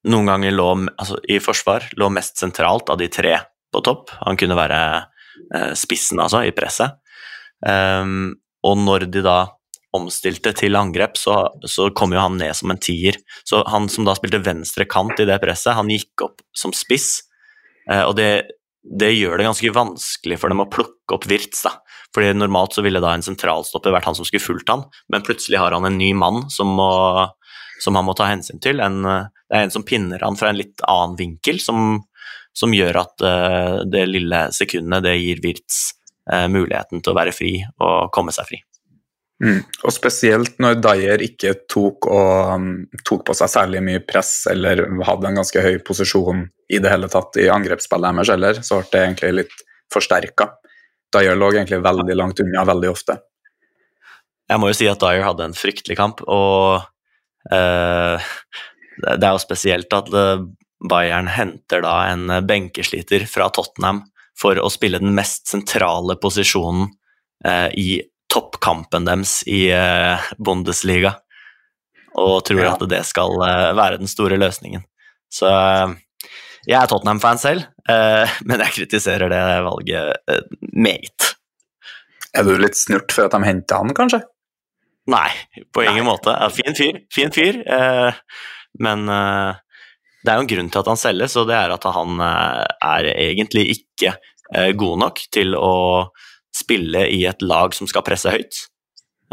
[0.10, 3.36] noen ganger lå altså, i forsvar lå mest sentralt av de tre
[3.70, 4.10] på topp.
[4.24, 4.80] Han kunne være
[5.78, 7.00] spissen, altså, i presset.
[7.66, 9.40] Um, og når de da
[9.96, 13.18] omstilte til angrep, så, så, kom jo han ned som en tier.
[13.48, 17.24] Så han som da spilte venstre kant i det presset, han gikk opp som spiss.
[17.90, 18.30] og det
[18.84, 21.66] det gjør det ganske vanskelig for dem å plukke opp Wirtz.
[22.16, 25.60] Fordi Normalt så ville da en sentralstopper vært han som skulle fulgt han, men plutselig
[25.62, 26.90] har han en ny mann som, må,
[27.84, 28.82] som han må ta hensyn til.
[28.82, 32.00] En, det er en som pinner han fra en litt annen vinkel, som,
[32.56, 35.82] som gjør at uh, det lille sekundet det gir Wirtz
[36.32, 38.62] uh, muligheten til å være fri og komme seg fri.
[39.40, 39.62] Mm.
[39.88, 42.72] Og spesielt når Dyer ikke tok, og, um,
[43.08, 47.08] tok, på seg særlig mye press eller hadde en ganske høy posisjon i det hele
[47.12, 50.52] tatt i angrepsspillet deres heller, så ble det egentlig litt forsterka.
[51.16, 53.16] Dyer lå egentlig veldig langt unna veldig ofte.
[54.50, 56.84] Jeg må jo si at Dyer hadde en fryktelig kamp, og
[57.54, 58.30] uh,
[59.00, 60.12] det er jo spesielt at
[60.88, 64.04] Bayern henter da en benkesliter fra Tottenham
[64.40, 66.88] for å spille den mest sentrale posisjonen
[67.46, 67.88] eh, i
[68.32, 71.18] toppkampen deres i eh, Bundesliga.
[72.16, 72.72] Og tror Ja.
[72.78, 74.86] at det skal eh, være den store løsningen.
[75.34, 75.98] Så eh,
[76.70, 81.34] jeg er Tottenham-fan selv, eh, men jeg kritiserer det valget eh, meget.
[82.38, 84.22] Er du litt snurt for at de henta han, kanskje?
[85.10, 85.30] Nei,
[85.74, 86.12] på ingen Nei.
[86.12, 86.36] måte.
[86.54, 87.64] Fin fyr, fin fyr.
[87.66, 88.20] Eh,
[88.86, 89.58] men eh,
[90.24, 92.66] det er jo en grunn til at han selges, og det er at han eh,
[92.90, 94.16] er egentlig ikke
[94.56, 95.74] eh, god nok til å
[96.56, 98.64] spille i et lag som skal presse høyt,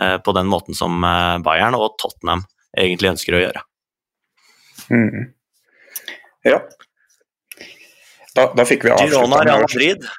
[0.02, 1.00] eh, på den måten som
[1.46, 2.44] Bayern og Tottenham
[2.76, 3.64] egentlig ønsker å gjøre.
[4.92, 5.32] Mm.
[6.46, 6.60] Ja.
[8.36, 10.14] Da, da fikk vi avslutta med, å-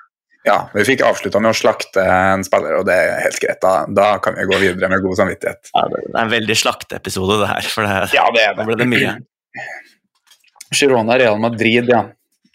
[0.48, 3.60] ja, vi fikk med å slakte en spiller, og det er helt greit.
[3.62, 5.70] Da, da kan vi gå videre med god samvittighet.
[5.76, 7.68] Ja, det er en veldig slakteepisode, det her.
[7.72, 9.18] For det, Ja, det er nå ble det mye.
[10.74, 12.04] Girona, Real Madrid, ja.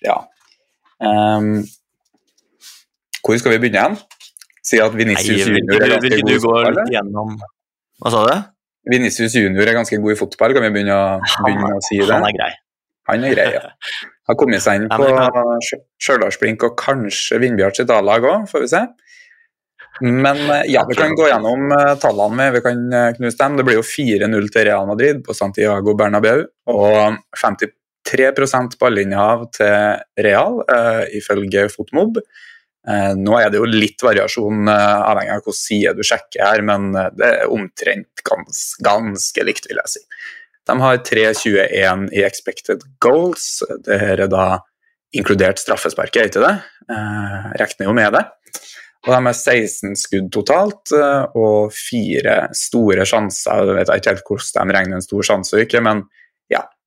[0.04, 0.16] ja.
[1.02, 1.62] Um,
[3.22, 4.00] hvor skal vi begynne igjen?
[4.62, 6.82] Si at Venicius Vinicius Junior er ganske god i fotball?
[6.92, 7.36] gjennom
[8.02, 8.34] Hva sa du?
[8.92, 11.06] Vinicius Junior er ganske god i fotball, kan vi begynne å,
[11.46, 12.10] begynne å si det?
[12.10, 12.50] Han er grei.
[13.10, 13.62] Han er grei, ja.
[14.30, 15.06] Har kommet seg inn på
[16.02, 18.82] Stjørdalsblink og kanskje Vindbjart sitt A-lag òg, får vi se.
[20.02, 23.58] Men eh, ja, vi kan gå gjennom eh, tallene med, vi kan eh, knuse dem.
[23.58, 27.18] Det blir jo 4-0 til Real Madrid på Santiago Bernabeu, og
[28.08, 32.18] 53% ballinnehav til Real, uh, ifølge Fotmob.
[32.82, 36.64] Uh, nå er det jo litt variasjon uh, avhengig av hvilken side du sjekker her,
[36.66, 40.04] men det er omtrent gans, ganske likt, vil jeg si.
[40.70, 43.62] De har 3,21 i expected goals.
[43.86, 44.46] Det her er da
[45.14, 46.54] inkludert straffesparket, ikke det?
[46.90, 48.26] Uh, regner jo med det.
[49.02, 50.92] Og de har 16 skudd totalt,
[51.34, 53.64] og fire store sjanser.
[53.66, 56.04] Jeg vet ikke helt hvordan de regner en stor sjanse og ikke, men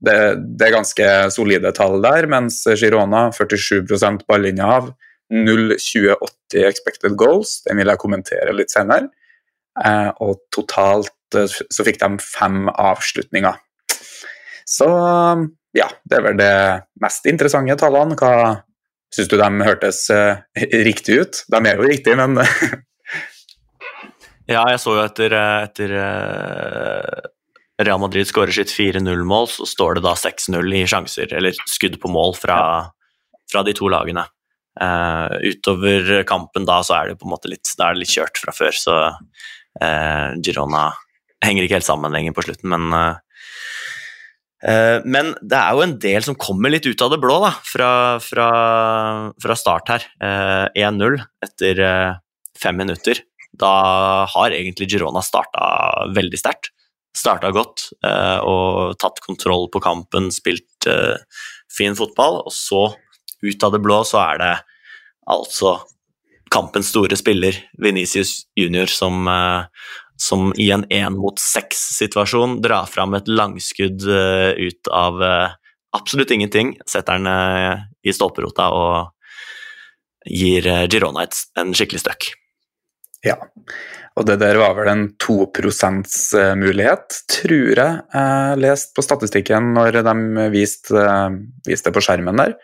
[0.04, 0.18] det,
[0.60, 2.28] det er ganske solide tall der.
[2.32, 4.92] Mens Girona 47% ballinnehav,
[5.34, 7.62] 0,28 expected goals.
[7.66, 9.10] Den vil jeg kommentere litt senere.
[9.76, 13.60] Eh, og totalt eh, så fikk de fem avslutninger.
[14.66, 14.88] Så
[15.76, 16.54] ja, det er vel det
[17.04, 18.18] mest interessante tallene.
[18.20, 18.62] Hva
[19.14, 20.44] syns du de hørtes eh,
[20.88, 21.44] riktig ut?
[21.52, 22.40] De er jo riktige, men
[24.46, 25.34] Ja, jeg så jo etter,
[25.66, 25.92] etter
[27.82, 32.12] Real Madrid skårer sitt 4-0-mål, så står det da 6-0 i sjanser, eller skudd på
[32.12, 32.60] mål fra,
[33.52, 34.24] fra de to lagene.
[34.76, 38.56] Uh, utover kampen da så er det på en måte litt, det litt kjørt fra
[38.56, 40.90] før, så uh, Girona
[41.44, 43.22] henger ikke helt sammen lenger på slutten, men uh,
[45.06, 47.90] men det er jo en del som kommer litt ut av det blå da, fra,
[48.24, 48.48] fra,
[49.44, 50.06] fra start her.
[50.26, 51.82] Eh, 1-0 etter
[52.58, 53.20] fem minutter.
[53.54, 56.72] Da har egentlig Girona starta veldig sterkt.
[57.16, 61.16] Starta godt eh, og tatt kontroll på kampen, spilt eh,
[61.72, 62.42] fin fotball.
[62.44, 62.90] Og så,
[63.46, 64.54] ut av det blå, så er det
[65.32, 65.78] altså
[66.52, 69.88] kampens store spiller, Venicius Junior, som, eh,
[70.20, 75.20] som i en én mot seks-situasjon drar fram et langskudd ut av
[75.96, 76.78] absolutt ingenting.
[76.88, 79.12] Setter den i stolperota og
[80.24, 81.28] gir Girona
[81.60, 82.32] en skikkelig støkk.
[83.26, 83.40] Ja.
[84.16, 86.12] Og det der var vel en 2%
[86.56, 91.08] mulighet, tror jeg jeg leste på statistikken når de viste,
[91.68, 92.56] viste det på skjermen der.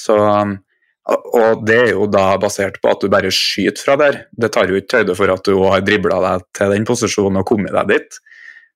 [0.00, 4.22] Så, og det er jo da basert på at du bare skyter fra der.
[4.32, 7.50] Det tar jo ikke høyde for at du har dribla deg til den posisjonen og
[7.52, 8.22] kommet deg dit.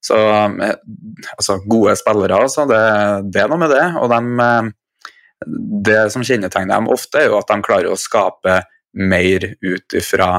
[0.05, 0.75] Så eh,
[1.37, 2.67] altså, gode spillere, altså.
[2.71, 2.83] Det,
[3.33, 3.87] det er noe med det.
[3.99, 5.49] Og de, eh,
[5.89, 8.61] det som kjennetegner dem ofte, er jo at de klarer å skape
[8.99, 10.31] mer ut ifra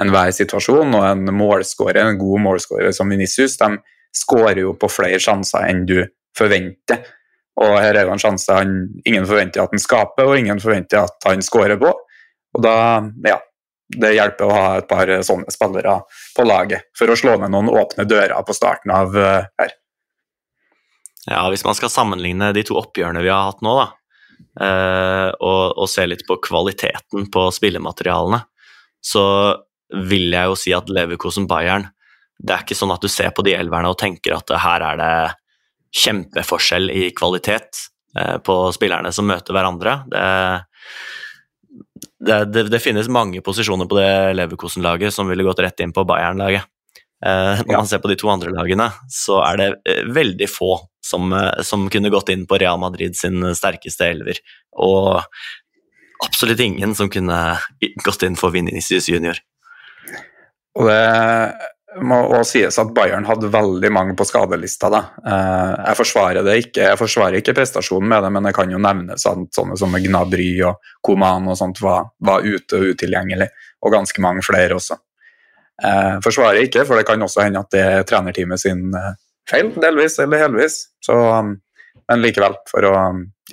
[0.00, 3.76] enhver situasjon, og en målskårer, en god målskårer som Vinicius, de
[4.16, 5.98] skårer jo på flere sjanser enn du
[6.36, 7.04] forventer.
[7.60, 11.04] Og her er jo en sjanse han, ingen forventer at han skaper, og ingen forventer
[11.04, 11.92] at han skårer på.
[12.56, 12.74] Og da,
[13.26, 13.36] ja,
[13.90, 16.00] det hjelper å ha et par sånne spillere
[16.36, 19.74] på laget for å slå ned noen åpne dører på starten av eh, her.
[21.28, 23.88] Ja, hvis man skal sammenligne de to oppgjørene vi har hatt nå, da,
[24.64, 28.40] eh, og, og se litt på kvaliteten på spillematerialene,
[29.04, 29.24] så
[29.90, 31.88] vil jeg jo si at Leverkosen Bayern
[32.38, 35.00] Det er ikke sånn at du ser på de elverne og tenker at her er
[35.00, 35.14] det
[36.04, 37.82] kjempeforskjell i kvalitet
[38.16, 39.96] eh, på spillerne som møter hverandre.
[40.08, 40.24] Det,
[42.26, 46.06] det, det, det finnes mange posisjoner på det Leverkosen-laget som ville gått rett inn på
[46.08, 46.64] Bayern-laget.
[47.26, 50.78] Eh, når man ser på de to andre lagene, så er det eh, veldig få
[51.04, 51.34] som,
[51.66, 54.40] som kunne gått inn på Real Madrid sin sterkeste elver.
[54.78, 55.20] Og
[56.24, 57.58] absolutt ingen som kunne
[58.04, 59.40] gått inn for Vinicius Junior.
[60.80, 61.00] Og det,
[61.98, 64.90] må også sies at Bayern hadde veldig mange på skadelista.
[64.92, 65.00] da.
[65.26, 68.78] Eh, jeg forsvarer det ikke, jeg forsvarer ikke prestasjonen med det, men det kan jo
[68.82, 73.48] nevnes at sånne som Gnabry og Koman og sånt var, var ute og utilgjengelig,
[73.82, 75.00] og ganske mange flere også.
[75.80, 78.90] Jeg forsvarer ikke, for det kan også hende at det er trenerteamet sin
[79.48, 80.76] feil, delvis eller helvis.
[81.02, 82.94] Så, men likevel, for å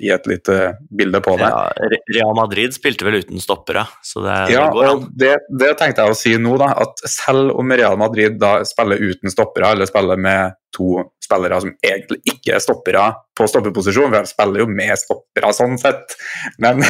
[0.02, 0.56] gi et lite
[0.98, 1.48] bilde på det.
[1.48, 5.04] Ja, Real Madrid spilte vel uten stoppere, så det, ja, det går an.
[5.10, 9.00] Det, det, tenkte jeg å si nå, da, at selv om Real Madrid da spiller
[9.00, 14.20] uten stoppere, eller spiller med to spillere som egentlig ikke er stoppere på stoppeposisjon, for
[14.20, 16.16] de spiller jo med stoppere sånn sett,
[16.62, 16.84] men,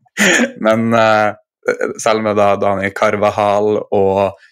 [0.66, 1.32] men uh,
[2.00, 4.44] selv med da Dani Carvahal og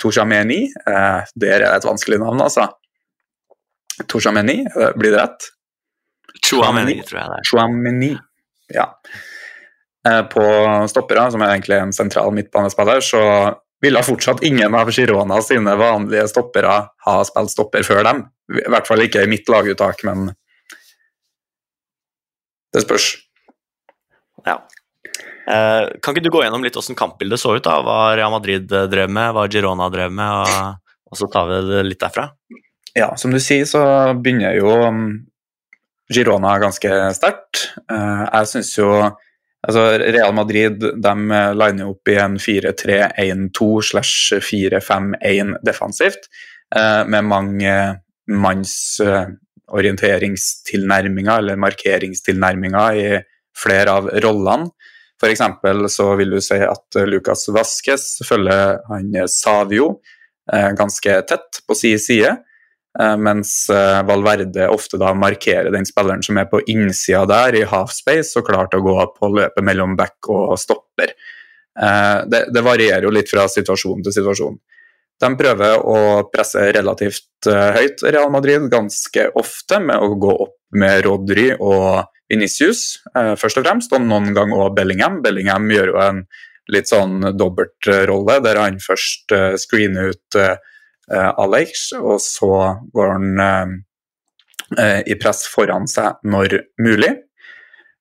[0.00, 2.68] Toshameni, eh, det er et vanskelig navn, altså.
[4.08, 4.62] Toshameni,
[4.96, 5.48] blir det rett?
[6.38, 7.48] Chouameni, tror jeg det er.
[7.50, 8.12] Chouameni,
[8.74, 8.86] ja.
[10.08, 10.44] Eh, på
[10.88, 13.22] stoppere, som er egentlig en sentral midtbanespiller, så
[13.80, 18.22] ville fortsatt ingen av Girona sine vanlige stoppere ha spilt stopper før dem.
[18.52, 20.30] I hvert fall ikke i mitt laguttak, men
[22.74, 23.12] det spørs.
[24.46, 24.60] Ja.
[25.50, 27.64] Eh, kan ikke du gå gjennom litt hvordan kampbildet så ut?
[27.64, 27.80] da?
[27.84, 31.84] Hva Real Madrid drev med, hva Girona drev med, og, og så tar vi det
[31.88, 32.28] litt derfra?
[32.96, 33.82] Ja, som du sier, så
[34.18, 34.72] begynner jo
[36.10, 37.66] Girona ganske sterkt.
[37.90, 38.90] Eh, jeg syns jo
[39.60, 41.14] altså Real Madrid de
[41.54, 46.26] liner opp i en 4-3-1-2 slash 4-5-1 defensivt,
[46.74, 47.76] eh, med mange
[48.30, 49.30] manns eh,
[49.70, 53.08] orienteringstilnærminger eller markeringstilnærminger i
[53.56, 54.72] flere av rollene.
[55.20, 55.42] F.eks.
[55.92, 59.98] så vil du si at Lucas Vasques følger han Savio
[60.48, 62.30] ganske tett på sin side.
[62.98, 67.68] Eh, mens eh, Valverde ofte da markerer den spilleren som er på innsida der, i
[67.68, 71.14] halfspace, og klar å gå på løpet mellom back og stopper.
[71.78, 74.58] Eh, det, det, varierer jo litt fra situasjon til situasjon.
[75.20, 75.96] De prøver å
[76.32, 83.02] presse relativt høyt Real Madrid ganske ofte med å gå opp med Rodry og Venicius,
[83.12, 85.18] først og fremst, og noen ganger òg Bellingham.
[85.20, 86.22] Bellingham gjør jo en
[86.72, 90.40] litt sånn dobbeltrolle, der han først screener ut
[91.16, 92.52] Alex, og så
[92.94, 93.72] går han eh,
[94.78, 97.14] eh, i press foran seg når mulig.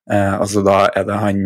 [0.10, 1.42] altså Da er det han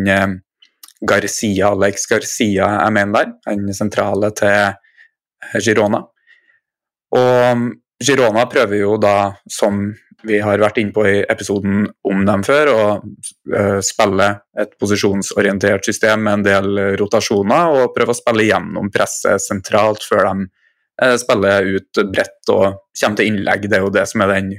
[1.04, 6.00] Garcia, Alex Garcia jeg mener der, han sentrale til Girona.
[7.12, 7.66] Og
[8.00, 9.84] Girona prøver jo da, som
[10.24, 16.24] vi har vært inne på i episoden om dem før, å spille et posisjonsorientert system
[16.24, 20.63] med en del rotasjoner, og prøve å spille gjennom presset sentralt før de Eh,
[21.18, 23.66] spiller ut bredt og kommer til innlegg.
[23.68, 24.52] Det er jo det som er den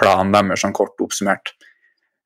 [0.00, 1.52] planen deres, sånn kort oppsummert.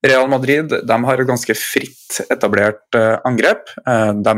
[0.04, 3.70] Real Madrid de har et ganske fritt etablert uh, angrep.
[3.88, 4.34] Uh, de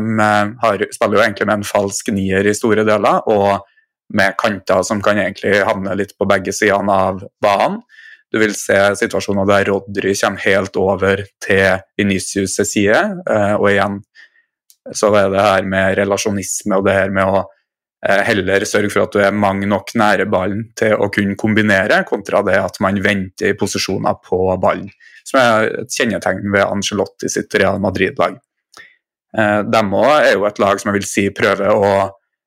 [0.62, 3.66] har, spiller jo egentlig med en falsk nier i store deler, og
[4.14, 7.80] med kanter som kan egentlig havne litt på begge sidene av banen.
[8.30, 13.00] Du vil se situasjoner der Rodry kommer helt over til Venicius' side,
[13.58, 14.00] og igjen
[14.94, 17.55] så er det her med relasjonisme og det her med å Eh,
[18.04, 22.42] heller sørge for at du er mange nok nære ballen til å kunne kombinere, kontra
[22.46, 24.90] det at man venter i posisjoner på ballen,
[25.26, 28.36] som er et kjennetegn ved Angelotti sitt Real Madrid-lag.
[29.36, 31.90] Eh, de òg er jo et lag som jeg vil si prøver å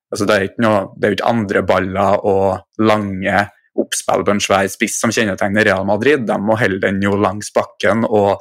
[0.10, 3.44] altså Det er ikke, noe, det er ikke andre baller og lange
[3.78, 6.24] oppspill på en svær spiss som kjennetegner Real Madrid.
[6.26, 8.40] De må holde den jo langs bakken og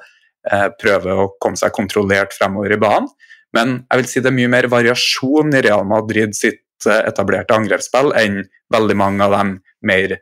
[0.48, 3.10] eh, prøve å komme seg kontrollert fremover i banen.
[3.52, 8.12] Men jeg vil si det er mye mer variasjon i Real Madrid sitt etablerte angrepsspill
[8.18, 9.58] enn veldig mange av de
[9.88, 10.18] mer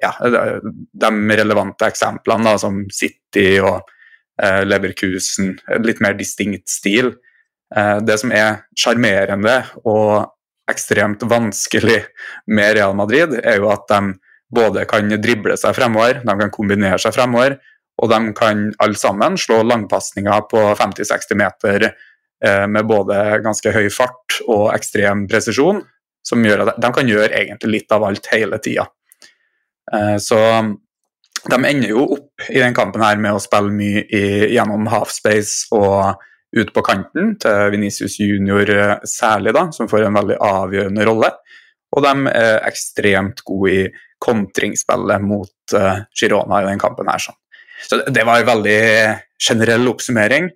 [0.00, 3.82] ja, de relevante eksemplene, da, som City og
[4.40, 5.52] eh, Leverkusen.
[5.84, 7.12] Litt mer distinkt stil.
[7.76, 10.30] Eh, det som er sjarmerende og
[10.70, 11.98] ekstremt vanskelig
[12.48, 14.14] med Real Madrid, er jo at de
[14.50, 17.58] både kan drible seg fremover, de kan kombinere seg fremover,
[18.00, 22.00] og de kan alle sammen slå langpasninger på 50-60 meter Eh,
[22.40, 25.82] med både ganske høy fart og ekstrem presisjon,
[26.24, 28.86] som gjør at de kan gjøre egentlig litt av alt hele tida.
[29.94, 30.40] Eh, så
[31.50, 34.24] de ender jo opp i den kampen her med å spille mye i,
[34.54, 36.26] gjennom halfspace og
[36.56, 41.32] ut på kanten, til Venicius Junior eh, særlig, da, som får en veldig avgjørende rolle.
[41.90, 43.84] Og de er ekstremt gode i
[44.22, 45.72] kontringsspillet mot
[46.20, 47.24] Girona i den kampen her.
[47.82, 48.82] Så det var en veldig
[49.40, 50.46] generell oppsummering.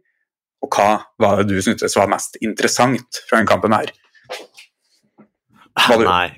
[0.65, 3.93] Og hva var det du syntes var mest interessant fra denne kampen her?
[5.75, 6.29] Nei,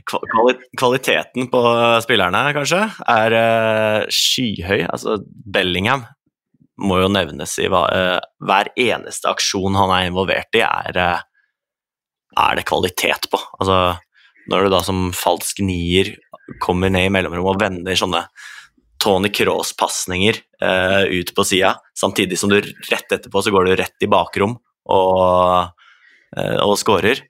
[0.81, 1.61] kvaliteten på
[2.03, 2.81] spillerne, kanskje,
[3.12, 4.87] er uh, skyhøy.
[4.89, 6.07] Altså, Bellingham
[6.81, 8.18] må jo nevnes i hva, uh,
[8.49, 13.41] hver eneste aksjon han er involvert i, er, uh, er det kvalitet på.
[13.61, 13.79] Altså,
[14.51, 16.14] når du da som falsk nier
[16.62, 18.24] kommer ned i mellomrommet og vender sånne
[19.03, 24.07] Tony Cross-pasninger uh, ut på sida, samtidig som du rett etterpå så går du rett
[24.07, 25.73] i bakrom og,
[26.37, 27.23] uh, og skårer.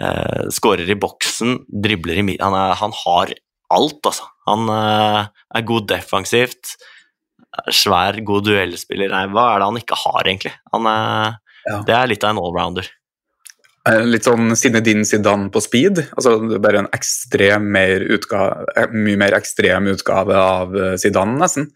[0.00, 3.34] Uh, skårer i boksen, dribler i han, er, han har
[3.74, 4.28] alt, altså.
[4.48, 6.74] Han er god defensivt,
[7.72, 9.08] svær, god duellspiller.
[9.10, 10.52] Nei, hva er det han ikke har, egentlig?
[10.74, 10.90] Han
[11.64, 11.78] ja.
[11.88, 12.90] Det er litt av en allrounder.
[13.84, 16.00] Litt sånn Zinedine Zidane på speed.
[16.16, 18.64] altså Bare en ekstrem mer utgave,
[18.94, 21.68] mye mer ekstrem utgave av Zidane, nesten.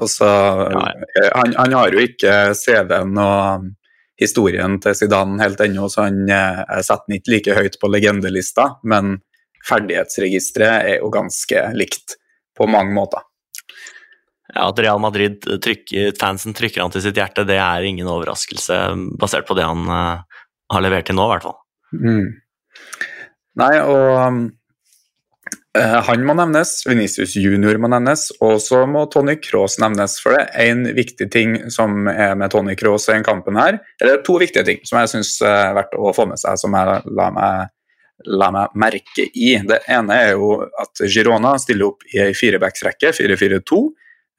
[0.00, 0.26] Altså.
[0.26, 3.68] Han, han, har jo ikke CV-en og
[4.18, 6.24] historien til Zidane helt ennå, så han
[6.80, 9.18] setter den ikke like høyt på legendelista, men
[9.68, 12.16] ferdighetsregisteret er jo ganske likt
[12.56, 13.24] på mange måter.
[14.54, 18.80] Ja, At Real Madrid trykker, fansen trykker han til sitt hjerte, det er ingen overraskelse,
[19.18, 19.88] basert på det han
[20.72, 21.58] har levert til nå, i hvert fall.
[21.94, 22.28] Mm.
[23.60, 24.40] Nei, og
[25.78, 30.16] uh, han må nevnes, Venicius junior må nevnes, og så må Tony Cross nevnes.
[30.22, 33.78] For det er én viktig ting som er med Tony Cross i den kampen her,
[34.02, 37.00] eller to viktige ting som jeg syns er verdt å få med seg, som jeg
[37.14, 37.72] la meg
[38.30, 39.54] la meg merke i.
[39.66, 43.80] Det ene er jo at Girona stiller opp i ei firebacksrekke, 4-4-2.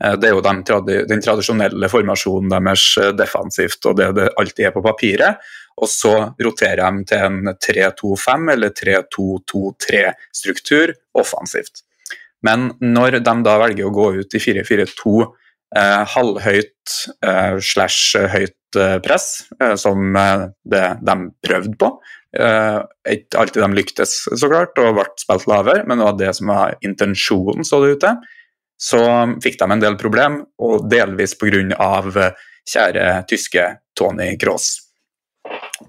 [0.04, 0.64] Eh, det er jo den,
[1.24, 5.44] tradisjonelle formasjonen deres eh, defensivt og det det alltid er på papiret.
[5.82, 11.76] Og så roterer de til en 3-2-5 eller 3-2-2-3-struktur offensivt.
[12.46, 15.26] Men når de da velger å gå ut i 4-4-2
[15.76, 16.88] eh, halvhøyt
[17.26, 19.28] eh, slash høyt eh, press,
[19.60, 21.88] eh, som det de prøvde på,
[22.36, 26.34] Uh, ikke alltid de lyktes, så klart, og ble spilt lavere, men det var det
[26.36, 28.16] som var intensjonen, så det ut til.
[28.76, 29.00] Så
[29.44, 32.32] fikk de en del problem, og delvis pga.
[32.66, 33.64] Kjære tyske
[33.96, 34.85] Tony Cross.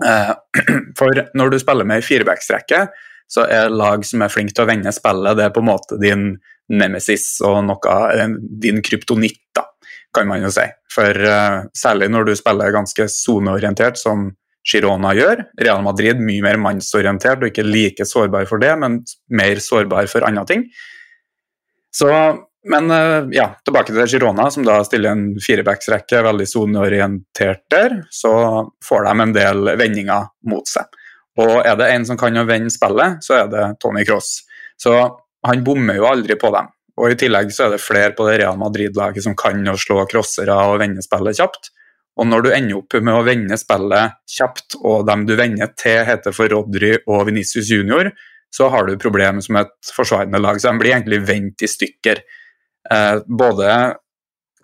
[0.03, 0.35] Uh,
[0.99, 2.87] for når du spiller med ei firebacksrekke,
[3.31, 5.99] så er lag som er flink til å vende spillet, det er på en måte
[6.03, 6.29] din
[6.71, 8.27] nemesis og noe,
[8.63, 9.67] din kryptonitt, da,
[10.15, 10.67] kan man jo si.
[10.95, 14.31] For uh, særlig når du spiller ganske soneorientert, som
[14.67, 15.45] Girona gjør.
[15.63, 18.99] Real Madrid mye mer mannsorientert og ikke like sårbar for det, men
[19.31, 20.65] mer sårbar for andre ting.
[21.95, 22.11] Så,
[22.71, 28.01] men eh, ja, tilbake til Girona, som da stiller en firebacksrekke, veldig soneorientert der.
[28.11, 28.33] Så
[28.85, 30.91] får de en del vendinger mot seg.
[31.41, 34.41] Og er det en som kan å vende spillet, så er det Tony Cross.
[34.81, 34.97] Så
[35.47, 36.71] han bommer jo aldri på dem.
[36.97, 40.07] Og I tillegg så er det flere på det Real Madrid-laget som kan å slå
[40.09, 41.71] crossere og vende spillet kjapt.
[42.17, 46.01] Og når du ender opp med å vende spillet kjapt, og dem du vender til
[46.09, 48.09] heter for Rodry og Venicius Junior,
[48.57, 50.57] så har du problemer som et forsvarende lag.
[50.57, 52.23] Så de blir egentlig vendt i stykker.
[52.93, 53.97] Eh, både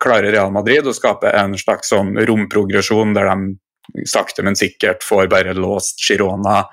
[0.03, 5.29] klarer Real Madrid å skape en slags sånn romprogresjon der de sakte, men sikkert får
[5.31, 6.63] bare låst Girona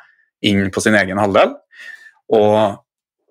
[0.46, 1.54] inn på sin egen halvdel.
[2.34, 2.80] Og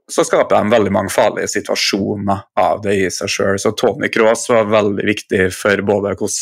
[0.10, 3.60] så skaper de veldig mange farlige situasjoner av det i seg sjøl.
[3.62, 6.40] Så Tony Cross var veldig viktig for både hvordan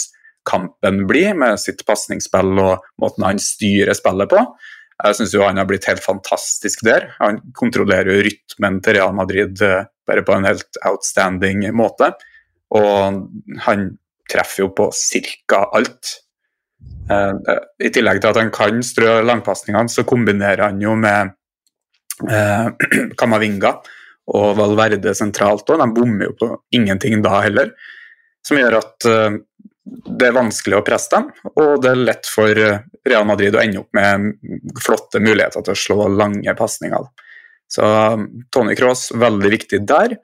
[0.48, 4.44] kampen blir, med sitt pasningsspill og måten han styrer spillet på.
[4.98, 7.12] Jeg syns han har blitt helt fantastisk der.
[7.20, 12.10] Han kontrollerer jo rytmen til Real Madrid eh, bare på en helt outstanding måte.
[12.74, 13.20] Og
[13.68, 13.92] han
[14.32, 15.62] treffer jo på ca.
[15.78, 16.16] alt.
[17.12, 21.36] Eh, eh, I tillegg til at han kan strø langpasningene, så kombinerer han jo med
[23.20, 23.76] Kamavinga
[24.34, 25.78] og Valverde sentralt òg.
[25.84, 27.70] De bommer jo på ingenting da heller.
[28.42, 29.06] Som gjør at
[29.88, 32.52] det er vanskelig å presse dem, og det er lett for
[33.08, 37.08] Real Madrid å ende opp med flotte muligheter til å slå lange pasninger.
[37.68, 40.18] Så um, Tony Cross veldig viktig der.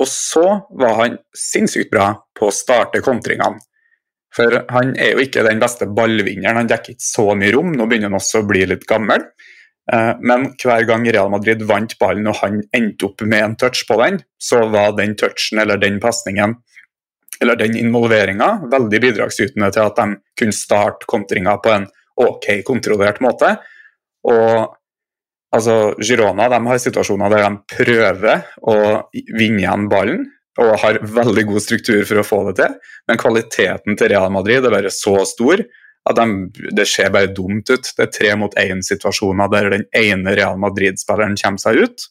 [0.00, 0.44] Og så
[0.74, 3.62] var han sinnssykt bra på å starte kontringene.
[4.34, 7.70] For han er jo ikke den beste ballvinneren, han dekker ikke så mye rom.
[7.76, 9.22] Nå begynner han også å bli litt gammel.
[9.92, 13.84] Eh, men hver gang Real Madrid vant ballen og han endte opp med en touch
[13.86, 16.56] på den, så var den touchen eller den pasningen
[17.42, 21.86] eller den involveringa veldig bidragsytende til at de kunne starte kontringa på en
[22.20, 23.56] ok kontrollert måte.
[24.30, 24.74] Og
[25.54, 28.76] altså, Girona de har situasjoner der de prøver å
[29.34, 30.26] vinne igjen ballen
[30.62, 32.74] og har veldig god struktur for å få det til,
[33.10, 35.64] men kvaliteten til Real Madrid er bare så stor
[36.04, 36.26] at de,
[36.76, 37.88] det ser bare dumt ut.
[37.96, 42.04] Det er tre mot én-situasjoner der den ene Real Madrid-spilleren kommer seg ut.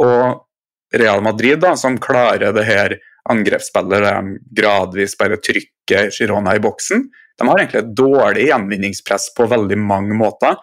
[0.00, 2.96] Og Real Madrid, da, som klarer det her
[3.28, 7.08] angrepsspiller der de gradvis bare trykker Girona i boksen.
[7.38, 10.56] De har egentlig et dårlig gjenvinningspress på veldig mange måter,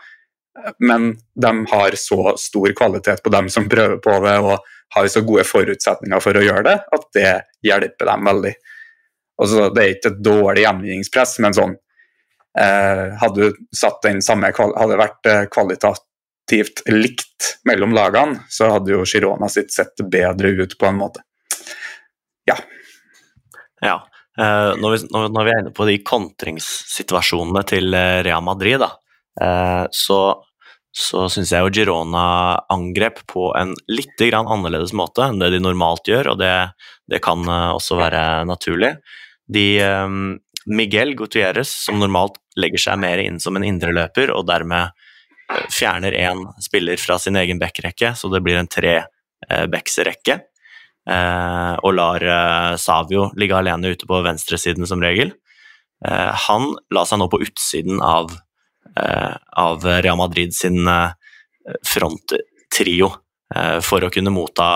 [0.79, 4.57] men de har så stor kvalitet på dem som prøver på det, og
[4.95, 7.33] har så gode forutsetninger for å gjøre det, at det
[7.65, 8.53] hjelper dem veldig.
[9.41, 11.75] Altså, det er ikke et dårlig gjenvinningspress, men sånn
[12.57, 18.95] eh, Hadde du satt den samme hadde det vært kvalitativt likt mellom lagene, så hadde
[18.95, 21.26] jo Girona sitt sett bedre ut på en måte.
[22.47, 22.57] Ja.
[23.81, 23.97] ja.
[24.37, 28.91] Uh, når, vi, når, vi, er inne på de kontringssituasjonene til eh, Real Madrid, da,
[29.41, 30.19] uh, så,
[30.93, 32.25] så syns jeg jo Girona
[32.73, 36.53] angrep på en litt annerledes måte enn det de normalt gjør, og det,
[37.09, 38.93] det kan også være naturlig.
[39.47, 39.65] De,
[40.67, 44.93] Miguel Gutierrez, som normalt legger seg mer inn som en indreløper, og dermed
[45.71, 48.99] fjerner én spiller fra sin egen backrekke, så det blir en tre
[49.71, 50.35] backsrekke.
[50.41, 50.56] Eh,
[51.07, 55.31] og lar eh, Savio ligge alene ute på venstresiden som regel.
[56.05, 58.35] Eh, han la seg nå på utsiden av,
[58.97, 60.87] av Real Madrid sin
[61.85, 63.11] fronttrio
[63.85, 64.69] for å kunne motta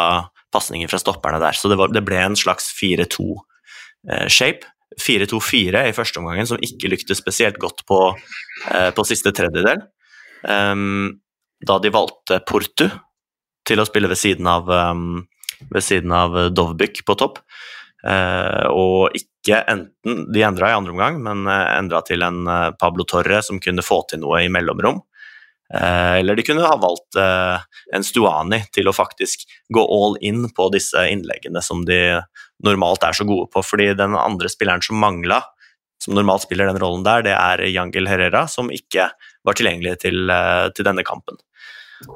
[0.54, 1.58] pasninger fra stopperne der.
[1.58, 4.70] Så det, var, det ble en slags 4-2-shape.
[5.02, 8.00] 4-2-4 i første omgangen, som ikke lyktes spesielt godt på,
[8.94, 9.82] på siste tredjedel.
[11.66, 12.90] Da de valgte Portu
[13.68, 15.24] til å spille ved siden av um,
[15.70, 17.42] ved siden av Dovbyk på topp.
[18.02, 22.46] Uh, og ikke enten De endra i andre omgang, men eh, endra til en
[22.82, 25.00] Pablo Torre som kunne få til noe i mellomrom.
[25.72, 31.06] Eller de kunne ha valgt en Stuani til å faktisk gå all in på disse
[31.10, 32.20] innleggene som de
[32.66, 33.64] normalt er så gode på.
[33.64, 35.40] Fordi den andre spilleren som mangla,
[36.04, 39.10] som normalt spiller den rollen der, det er Jangel Herrera, som ikke
[39.48, 40.34] var tilgjengelig til,
[40.76, 41.40] til denne kampen.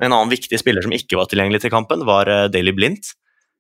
[0.02, 3.16] En annen viktig spiller som ikke var tilgjengelig til kampen, var Daily Blindt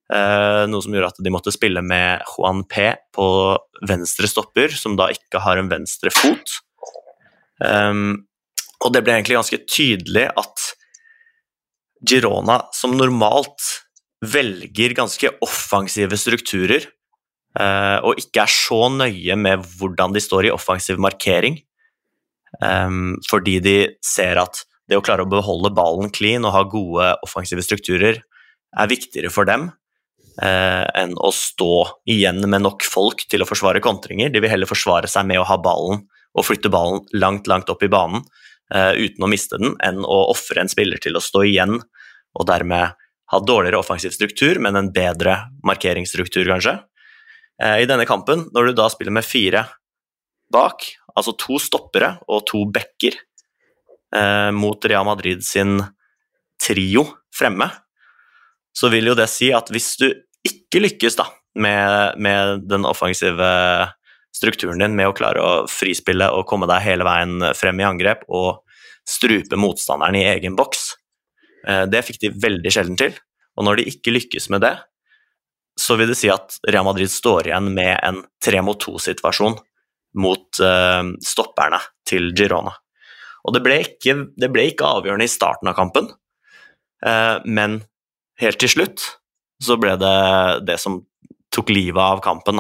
[0.06, 3.28] noe som gjorde at de måtte spille med Juan P på
[3.89, 6.60] venstre stopper, som da ikke har en venstre fot.
[7.64, 8.28] Um,
[8.84, 10.66] og det ble egentlig ganske tydelig at
[12.06, 13.72] Girona, som normalt
[14.26, 16.86] velger ganske offensive strukturer,
[17.58, 21.58] uh, og ikke er så nøye med hvordan de står i offensiv markering,
[22.62, 27.10] um, fordi de ser at det å klare å beholde ballen clean og ha gode
[27.26, 28.22] offensive strukturer
[28.76, 29.80] er viktigere for dem eh,
[30.36, 34.33] enn å stå igjen med nok folk til å forsvare kontringer.
[34.33, 36.01] De vil heller forsvare seg med å ha ballen
[36.36, 38.23] og flytte ballen langt, langt opp i banen
[38.73, 42.47] eh, uten å miste den, enn å ofre en spiller til å stå igjen og
[42.49, 42.95] dermed
[43.31, 46.75] ha dårligere offensiv struktur, men en bedre markeringsstruktur, kanskje.
[47.61, 49.65] Eh, I denne kampen, når du da spiller med fire
[50.53, 53.15] bak, altså to stoppere og to backer
[54.15, 55.79] eh, mot Real Madrid sin
[56.61, 57.69] trio fremme,
[58.75, 60.09] så vil jo det si at hvis du
[60.46, 61.28] ikke lykkes da,
[61.60, 63.50] med, med, den offensive
[64.36, 68.26] strukturen din, med å klare å frispille og komme deg hele veien frem i angrep
[68.28, 68.66] og
[69.08, 70.96] strupe motstanderen i egen boks,
[71.68, 73.16] eh, det fikk de veldig sjelden til.
[73.56, 74.74] Og når de ikke lykkes med det,
[75.80, 79.58] så vil det si at Real Madrid står igjen med en tre mot to-situasjon
[80.16, 82.72] mot uh, stopperne til Girona.
[83.43, 86.08] Og det ble, ikke, det ble, ikke, avgjørende i starten av kampen,
[87.04, 87.82] uh, men
[88.39, 89.04] helt til slutt
[89.64, 90.16] så ble det
[90.68, 90.99] det som
[91.56, 92.60] tok livet av kampen.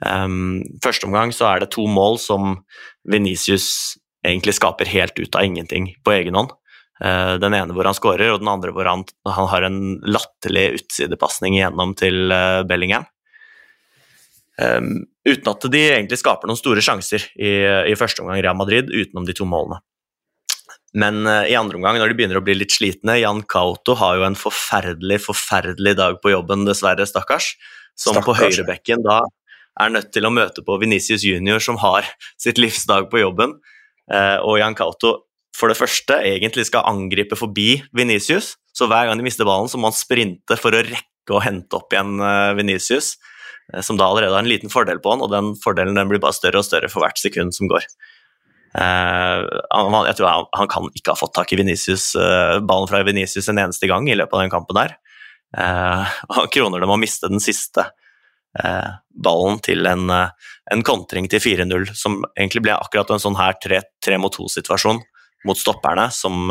[0.00, 2.60] Um, første omgang så er det to mål som
[3.10, 6.54] Venicius egentlig skaper helt ut av ingenting på egen hånd.
[7.00, 10.66] Uh, den ene hvor han skårer, og den andre hvor han, han har en latterlig
[10.80, 13.08] utsidepasning igjennom til uh, Bellingham.
[14.60, 17.52] Um, uten at de egentlig skaper noen store sjanser i,
[17.88, 19.80] i første omgang Real Madrid, utenom de to målene.
[20.98, 24.18] Men uh, i andre omgang, når de begynner å bli litt slitne Jan Kauto har
[24.18, 27.52] jo en forferdelig, forferdelig dag på jobben, dessverre, stakkars.
[27.98, 28.26] Som stakkars.
[28.26, 29.20] på høyrebekken da
[29.80, 32.08] er nødt til å møte på Venicius Junior, som har
[32.42, 33.56] sitt livsdag på jobben.
[34.10, 35.20] Uh, og Jan Kauto
[35.56, 39.78] for det første egentlig skal angripe forbi Venicius, så hver gang de mister ballen, så
[39.78, 43.14] må han sprinte for å rekke å hente opp igjen uh, Venicius,
[43.86, 46.34] som da allerede har en liten fordel på han, og den fordelen den blir bare
[46.34, 47.84] større og større for hvert sekund som går.
[48.70, 49.42] Uh,
[49.74, 53.02] han, jeg tror han, han, kan ikke ha fått tak i Vinicius, uh, ballen fra
[53.06, 54.94] Venicius en eneste gang i løpet av den kampen der.
[55.56, 56.06] Uh,
[56.36, 57.90] han kroner det med å miste den siste
[58.50, 64.16] ballen til en, en kontring til 4-0, som egentlig ble akkurat en sånn her 3
[64.18, 64.98] mot 2-situasjon
[65.46, 66.50] mot stopperne, som,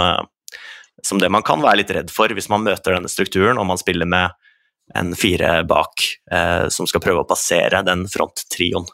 [1.03, 3.81] som, det man kan være litt redd for hvis man møter denne strukturen og man
[3.81, 4.31] spiller med
[4.95, 6.07] en fire bak
[6.71, 8.87] som skal prøve å passere den fronttrioen.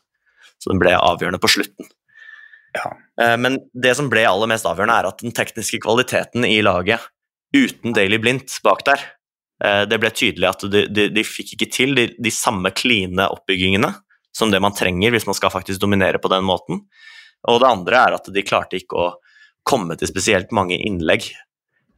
[0.58, 1.94] Så den ble avgjørende på slutten.
[2.76, 2.98] Ja.
[3.22, 7.04] Eh, men det som ble aller mest avgjørende, er at den tekniske kvaliteten i laget
[7.56, 9.04] uten Daily Blindt bak der
[9.64, 13.30] eh, Det ble tydelig at de, de, de fikk ikke til de, de, samme kline
[13.32, 13.94] oppbyggingene
[14.36, 16.84] som det man trenger hvis man skal faktisk dominere på den måten.
[17.48, 19.14] Og det andre er at de klarte ikke å
[19.66, 21.30] komme til spesielt mange innlegg.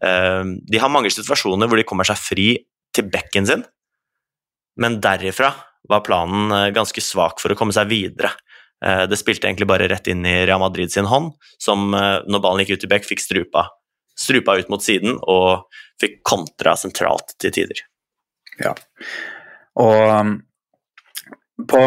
[0.06, 2.52] Eh, de har mange situasjoner hvor de kommer seg fri
[2.94, 3.66] til bekken sin,
[4.78, 5.50] men derifra
[5.90, 8.32] var planen ganske svak for å komme seg videre.
[8.86, 12.44] Eh, det spilte egentlig bare rett inn i Real Madrid sin hånd, som eh, når
[12.44, 13.68] ballen gikk ut i bekk, fikk strupa
[14.18, 15.68] strupa ut mot siden og
[16.02, 17.82] fikk kontra sentralt til tider.
[18.58, 18.74] Ja,
[19.78, 20.38] og um,
[21.70, 21.82] på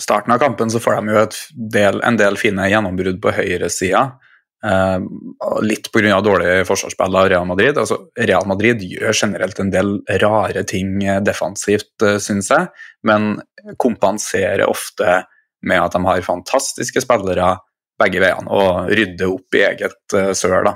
[0.00, 1.24] starten av kampen så får de jo
[1.74, 4.12] del, en del fine gjennombrudd på høyresida.
[4.62, 5.02] Uh,
[5.66, 6.20] litt pga.
[6.22, 7.78] dårlig forsvarsspill av Real Madrid.
[7.82, 12.70] Altså, Real Madrid gjør generelt en del rare ting defensivt, uh, syns jeg,
[13.02, 13.34] men
[13.82, 15.24] kompenserer ofte
[15.66, 17.54] med at de har fantastiske spillere
[18.02, 20.70] begge veiene og rydder opp i eget uh, søl.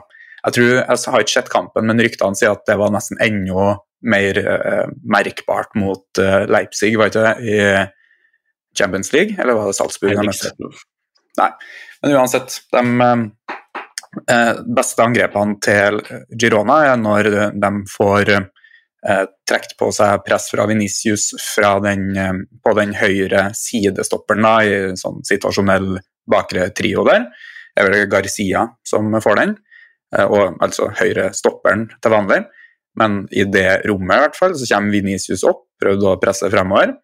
[0.47, 3.76] Jeg tror, jeg har ikke sett kampen, men ryktene sier at det var nesten enda
[4.07, 9.34] mer uh, merkbart mot uh, Leipzig, var ikke det, i Champions League?
[9.41, 10.20] Eller var det Salzburg?
[11.37, 11.51] Nei,
[12.03, 12.61] men uansett.
[12.72, 15.99] De uh, beste angrepene til
[16.39, 18.37] Girona er når de får
[19.09, 22.11] uh, trukket på seg press fra Venicius fra den,
[22.64, 25.94] på den høyre sidestopperen da, i sånn situasjonell
[26.30, 27.28] bakre trio der.
[27.76, 29.57] Det er vel Garcia som får den.
[30.14, 32.44] Eh, og altså høyre stopperen til vanlig.
[32.96, 36.94] Men i det rommet i hvert fall, så kommer Venicius opp, prøvde å presse fremover.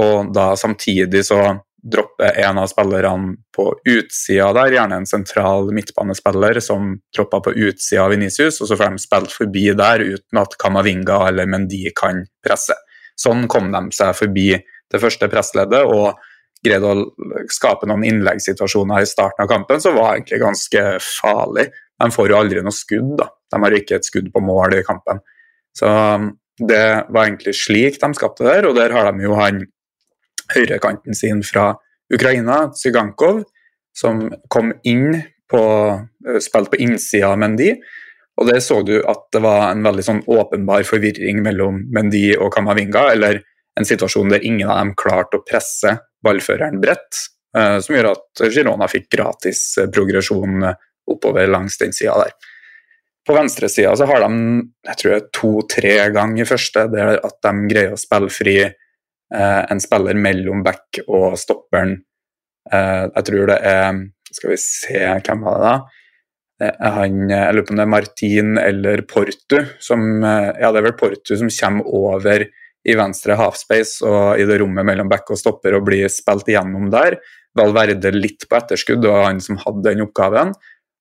[0.00, 1.40] Og da samtidig så
[1.82, 8.04] dropper en av spillerne på utsida der, gjerne en sentral midtbanespiller som dropper på utsida
[8.04, 12.24] av Venicius, og så får de spilt forbi der uten at Kamavinga eller Mendy kan
[12.44, 12.76] presse.
[13.20, 14.50] Sånn kom de seg forbi
[14.90, 16.20] det første pressleddet og
[16.64, 21.70] greide å skape noen innleggssituasjoner i starten av kampen som var egentlig ganske farlig.
[22.00, 23.30] De får jo aldri noe skudd, da.
[23.50, 25.20] De har ikke et skudd på mål i kampen.
[25.76, 29.64] Så um, det var egentlig slik de skapte der, og der har de jo han
[30.54, 31.72] høyrekanten sin fra
[32.12, 33.44] Ukraina, Zygankov,
[33.96, 35.20] som kom inn
[35.50, 35.62] på
[36.26, 37.72] eh, Spilte på innsida av Mendy.
[38.40, 42.52] Og der så du at det var en veldig sånn åpenbar forvirring mellom Mendy og
[42.54, 43.42] Kamavinga, eller
[43.78, 47.26] en situasjon der ingen av dem klarte å presse ballføreren bredt,
[47.56, 50.70] eh, som gjør at Girona fikk gratis eh, progresjon
[51.10, 52.34] oppover langs den sida der.
[53.26, 58.56] På venstresida har de to-tre ganger i første der at de greier å spille fri
[59.30, 61.98] en spiller mellom back og stopperen.
[62.70, 65.76] Eh, jeg tror det er Skal vi se, hvem var det da?
[66.92, 70.90] Han, jeg lurer på om det er Martin eller Portu som eh, Ja, det er
[70.90, 72.44] vel Portu som kommer over
[72.80, 76.88] i venstre halfspace og i det rommet mellom back og stopper og blir spilt igjennom
[76.92, 77.18] der.
[77.58, 80.54] Valverde litt på etterskudd, og han som hadde den oppgaven.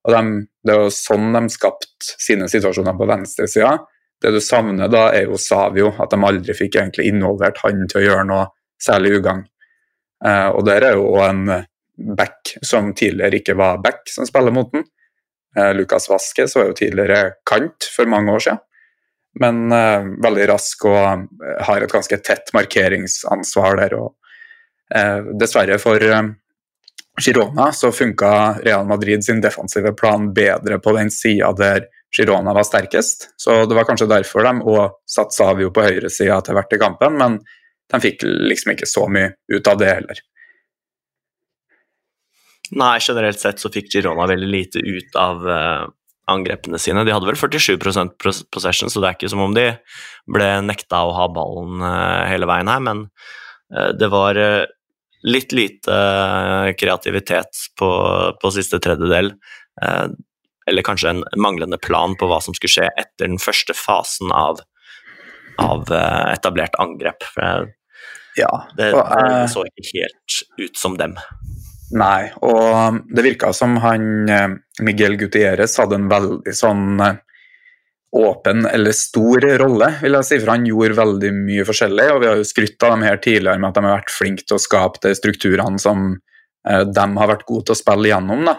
[0.03, 0.23] Og de,
[0.65, 3.77] Det er jo sånn de skapte sine situasjoner på venstresida.
[4.19, 8.01] Det du savner da, er jo Savio, at de aldri fikk egentlig involvert han til
[8.01, 8.47] å gjøre noe
[8.81, 9.45] særlig ugagn.
[10.25, 11.45] Eh, og der er jo en
[12.17, 14.83] back som tidligere ikke var back, som spiller mot den.
[15.57, 18.61] Eh, Lukas Vasques var jo tidligere kant for mange år siden,
[19.39, 23.97] men eh, veldig rask og eh, har et ganske tett markeringsansvar der.
[23.99, 24.15] og
[24.95, 26.21] eh, Dessverre for eh,
[27.19, 32.65] Girona så funka Real Madrid sin defensive plan bedre på den sida der Girona var
[32.67, 33.29] sterkest.
[33.37, 37.19] Så det var kanskje derfor de òg satte Savio på høyresida etter hvert i kampen,
[37.19, 37.37] men
[37.89, 40.23] de fikk liksom ikke så mye ut av det heller.
[42.77, 45.85] Nei, generelt sett så fikk Girona veldig lite ut av uh,
[46.29, 47.01] angrepene sine.
[47.05, 48.17] De hadde vel 47%
[48.53, 49.71] possession, så det er ikke som om de
[50.29, 53.07] ble nekta å ha ballen uh, hele veien her, men
[53.73, 54.37] uh, det var
[55.21, 57.89] litt lite eh, kreativitet på,
[58.41, 59.33] på siste tredjedel.
[60.69, 64.33] Eh, eller kanskje en manglende plan på hva som skulle skje etter den første fasen
[64.35, 64.61] av,
[65.61, 67.25] av eh, etablert angrep.
[68.37, 71.17] Ja, det, det, så ikke helt ut som dem.
[71.89, 74.29] Nei, og det virka som han
[74.85, 77.01] Miguel Gutierrez hadde en veldig sånn
[78.11, 82.07] åpen eller stor rolle, vil jeg si, for han gjorde veldig mye forskjellig.
[82.13, 84.45] og Vi har jo skrytt av dem her tidligere med at de har vært flinke
[84.45, 86.07] til å skape de strukturene som
[86.67, 88.45] eh, de har vært gode til å spille gjennom.
[88.49, 88.55] da.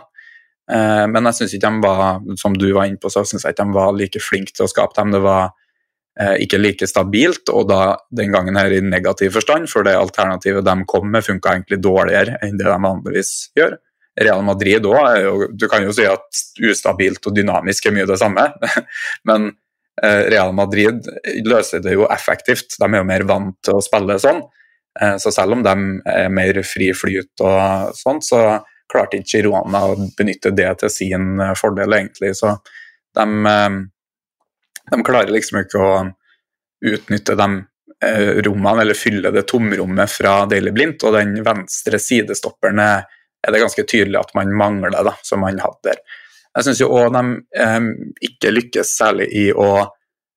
[0.70, 3.56] Eh, men jeg syns ikke de var som du var inne på, så synes jeg
[3.56, 5.14] ikke de var like flinke til å skape dem.
[5.14, 5.50] Det var
[6.20, 7.82] eh, ikke like stabilt, og da
[8.16, 12.38] den gangen her i negativ forstand, for det alternativet de kom med, funka egentlig dårligere
[12.44, 13.78] enn det de vanligvis gjør.
[14.20, 18.46] Real Madrid òg Du kan jo si at ustabilt og dynamisk er mye det samme,
[19.28, 19.52] men
[20.02, 21.06] eh, Real Madrid
[21.46, 22.78] løser det jo effektivt.
[22.78, 24.42] De er jo mer vant til å spille sånn.
[25.22, 25.72] Så selv om de
[26.10, 28.40] er mer fri flyt og sånn, så
[28.90, 32.34] klarte ikke Girona å benytte det til sin eh, fordel, egentlig.
[32.38, 32.54] Så
[33.16, 33.26] de,
[34.90, 35.92] de klarer liksom ikke å
[36.90, 37.50] utnytte de
[38.46, 43.84] rommene, eller fylle det tomrommet fra Daily Blindt, og den venstre sidestopperen er det ganske
[43.84, 46.00] tydelig at man mangler, da, som man hadde der.
[46.56, 47.24] Jeg syns òg de
[47.62, 47.90] eh,
[48.30, 49.68] ikke lykkes særlig i å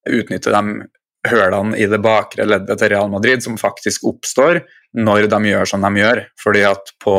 [0.09, 0.83] utnytte de
[1.31, 4.61] hølene i det bakre leddet til Real Madrid som faktisk oppstår
[4.99, 6.23] når de gjør som de gjør.
[6.43, 7.15] Fordi at på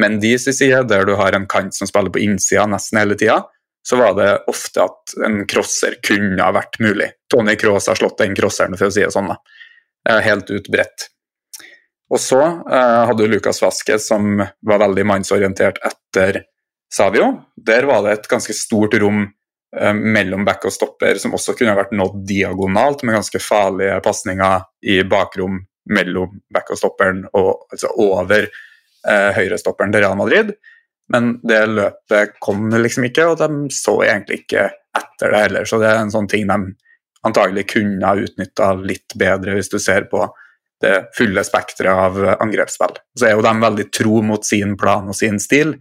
[0.00, 3.40] Mendis side, der du har en kant som spiller på innsida nesten hele tida,
[3.86, 7.12] så var det ofte at en crosser kunne ha vært mulig.
[7.30, 9.30] Tony Cross har slått den crosseren, for å si det sånn.
[9.30, 10.16] da.
[10.26, 11.06] Helt ut bredt.
[12.10, 16.42] Og så eh, hadde du Lucas Vasquez, som var veldig mannsorientert etter
[16.92, 17.32] Savio.
[17.54, 21.74] Der var det et ganske stort rom eh, mellom back og stopper, som også kunne
[21.78, 25.62] vært nådd diagonalt, med ganske farlige pasninger i bakrom
[25.94, 28.48] mellom back og stopperen, og altså over
[29.08, 30.54] eh, høyrestopperen til Real Madrid.
[31.12, 35.68] Men det løpet kom liksom ikke, og de så egentlig ikke etter det heller.
[35.68, 36.58] Så det er en sånn ting de
[37.26, 40.24] antagelig kunne ha utnytta litt bedre, hvis du ser på
[40.82, 42.98] det fulle spekteret av angrepsspill.
[43.18, 45.76] Så er jo de veldig tro mot sin plan og sin stil,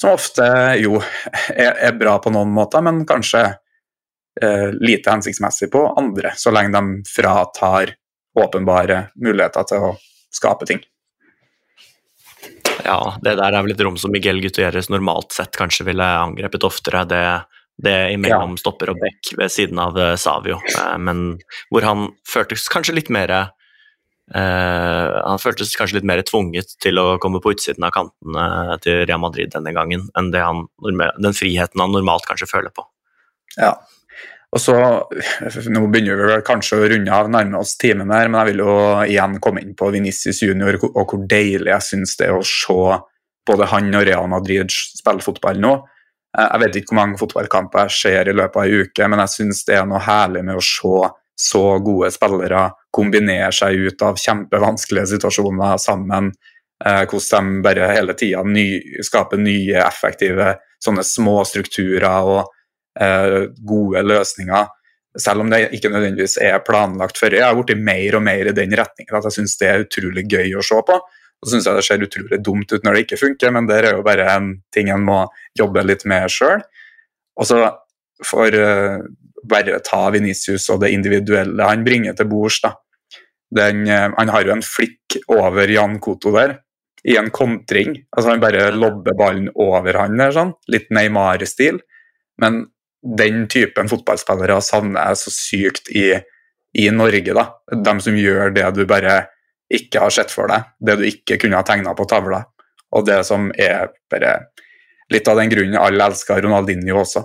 [0.00, 0.46] som ofte
[0.80, 0.98] jo
[1.54, 6.74] er, er bra på noen måter, men kanskje eh, lite hensiktsmessig på andre, så lenge
[6.74, 7.94] de fratar
[8.34, 9.92] åpenbare muligheter til å
[10.34, 10.82] skape ting.
[12.82, 16.66] Ja, det der er vel et rom som Miguel Gutierrez normalt sett kanskje ville angrepet
[16.66, 17.04] oftere.
[17.08, 17.24] Det,
[17.84, 18.62] det imellom ja.
[18.62, 21.36] stopper og bekk ved siden av eh, Savio, eh, men
[21.72, 23.36] hvor han føltes kanskje litt mer
[24.24, 29.02] Uh, han føltes kanskje litt mer tvunget til å komme på utsiden av kantene til
[29.04, 32.86] Real Madrid denne gangen enn han, den friheten han normalt kanskje føler på.
[33.58, 33.74] Ja,
[34.54, 34.74] og så,
[35.74, 38.62] Nå begynner vi vel kanskje å runde av, nærme oss timen her, men jeg vil
[38.62, 42.46] jo igjen komme inn på Venicius junior og hvor deilig jeg syns det er å
[42.46, 43.00] se
[43.44, 45.74] både han og Real Madrid spille fotball nå.
[46.38, 49.24] Eh, jeg vet ikke hvor mange fotballkamper jeg ser i løpet av ei uke, men
[49.24, 51.12] jeg syns det er noe herlig med å se
[51.44, 56.30] så gode spillere kombinere seg ut av kjempevanskelige situasjoner sammen.
[56.84, 58.68] Eh, hvordan de bare hele tida ny,
[59.02, 62.22] skaper nye, effektive sånne små strukturer.
[62.22, 62.53] og
[62.94, 64.68] gode løsninger.
[65.18, 67.36] Selv om det ikke nødvendigvis er planlagt før.
[67.38, 70.24] Jeg har blitt mer og mer i den retningen at jeg syns det er utrolig
[70.30, 70.98] gøy å se på.
[70.98, 73.80] Og så syns jeg det ser utrolig dumt ut når det ikke funker, men det
[73.80, 75.20] er jo bare en ting en må
[75.58, 76.64] jobbe litt med sjøl.
[77.38, 77.58] Og så
[78.24, 79.04] for uh,
[79.44, 82.62] bare ta Venicius og det individuelle han bringer til bords.
[82.64, 86.58] uh, han har jo en flikk over Jan Koto der,
[87.04, 87.98] i en kontring.
[88.16, 90.54] Altså Han bare lobber ballen over han der, sånn.
[90.72, 91.82] Litt Neymar-stil.
[92.40, 92.64] Men
[93.04, 96.08] den typen fotballspillere savner jeg så sykt i,
[96.78, 97.34] i, Norge.
[97.36, 97.46] da.
[97.72, 99.26] De som gjør det du bare
[99.72, 102.42] ikke har sett for deg, det du ikke kunne ha tegna på tavla.
[102.94, 104.36] Og det som er bare
[105.12, 107.24] litt av den grunnen alle elsker Ronaldinho også.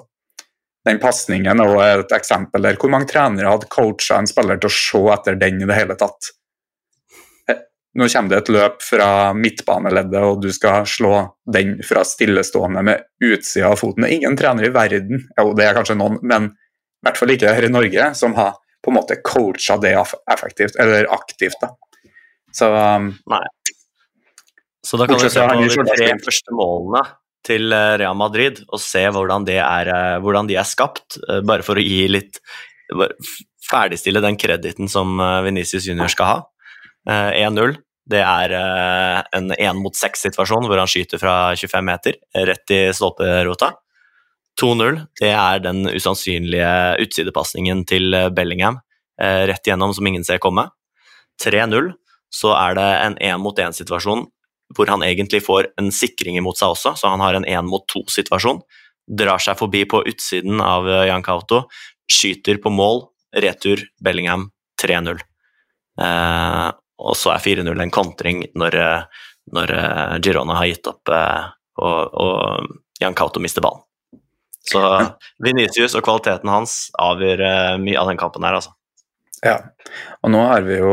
[0.87, 2.77] Den pasningen er et eksempel der.
[2.79, 5.97] Hvor mange trenere hadde coacha en spiller til å se etter den i det hele
[5.99, 6.31] tatt?
[7.97, 11.13] Nå kommer det et løp fra midtbaneleddet, og du skal slå
[11.49, 14.05] den fra stillestående med utsida av foten.
[14.05, 17.33] Det er ingen trener i verden, jo det er kanskje noen, men i hvert fall
[17.33, 19.95] ikke her i Norge, som har på en måte coacha det
[20.31, 21.57] effektivt, eller aktivt.
[21.63, 21.73] da.
[22.55, 23.41] Så um, Nei.
[24.85, 27.03] Så da kan vi se på de tre første målene
[27.45, 31.65] til eh, Real Madrid og se hvordan, er, eh, hvordan de er skapt, eh, bare
[31.65, 32.41] for å gi litt
[33.69, 36.37] Ferdigstille den krediten som Venicius Junior skal ha.
[37.09, 37.69] 1-0.
[37.69, 37.77] Eh,
[38.09, 42.17] det er eh, en én mot seks-situasjon hvor han skyter fra 25 meter,
[42.49, 43.73] rett i stolperota.
[44.59, 46.71] 2-0, det er den usannsynlige
[47.05, 48.81] utsidepasningen til eh, Bellingham,
[49.19, 50.63] rett igjennom som ingen ser komme.
[51.43, 51.89] 3-0,
[52.31, 54.23] så er det en én mot én-situasjon
[54.77, 57.83] hvor han egentlig får en sikring imot seg også, så han har en én mot
[57.89, 58.61] to-situasjon.
[59.09, 61.63] Drar seg forbi på utsiden av Jan Kauto,
[62.07, 63.07] skyter på mål,
[63.43, 64.47] retur Bellingham
[64.79, 65.19] 3-0.
[65.99, 69.23] Eh, og så er 4-0 en kontring når, eh,
[69.55, 71.45] når, eh, Girona har gitt opp eh,
[71.79, 73.85] og, og Jan Kauto mister ballen.
[74.69, 74.81] Så
[75.41, 78.75] Venitius og kvaliteten hans avgjør mye av den kampen her, altså.
[79.41, 79.55] Ja,
[80.19, 80.91] og nå har vi jo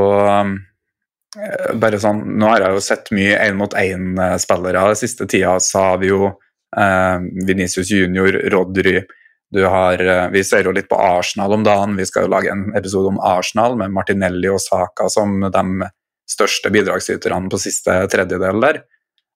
[1.76, 5.56] bare sånn, Nå har jeg jo sett mye én-mot-én-spillere den siste tida.
[5.60, 6.36] Savio,
[6.76, 9.00] eh, Venitius junior, Rodry.
[9.54, 10.00] Du har,
[10.32, 11.94] vi ser jo litt på Arsenal om dagen.
[11.98, 15.90] Vi skal jo lage en episode om Arsenal med Martinelli og Saka som de
[16.26, 18.80] største bidragsyterne på siste tredjedel der.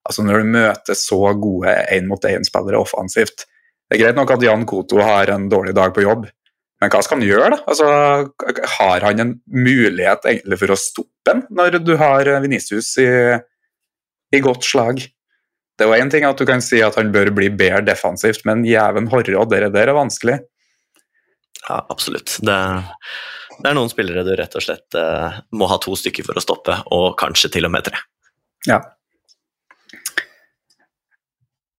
[0.06, 5.00] Altså Når du møter så gode én-mot-én-spillere offensivt Det er greit nok at Jan Koto
[5.04, 6.24] har en dårlig dag på jobb,
[6.80, 7.48] men hva skal han gjøre?
[7.52, 7.58] da?
[7.68, 7.86] Altså,
[8.78, 13.08] Har han en mulighet egentlig for å stoppe ham når du har Venicius i,
[14.32, 15.02] i godt slag?
[15.80, 18.42] Det er jo én ting at du kan si at han bør bli bedre defensivt,
[18.44, 20.36] men jæven horre, og det der er vanskelig.
[21.64, 22.36] Ja, absolutt.
[22.44, 22.58] Det
[23.60, 26.44] det er noen spillere du rett og slett eh, må ha to stykker for å
[26.44, 27.98] stoppe, og kanskje til og med tre.
[28.68, 28.78] Ja.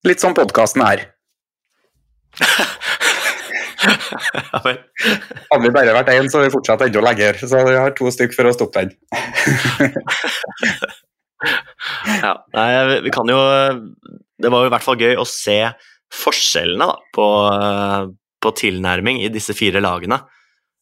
[0.06, 1.08] Litt som podkasten er.
[4.62, 7.34] Hadde vi bare vært én, så hadde vi fortsatt enda lenger.
[7.41, 8.93] Så vi har to stykker for å stoppe den.
[12.21, 13.39] ja, nei, vi kan jo
[14.41, 15.57] Det var jo i hvert fall gøy å se
[16.11, 17.27] forskjellene da, på,
[18.43, 20.17] på, tilnærming i disse fire lagene.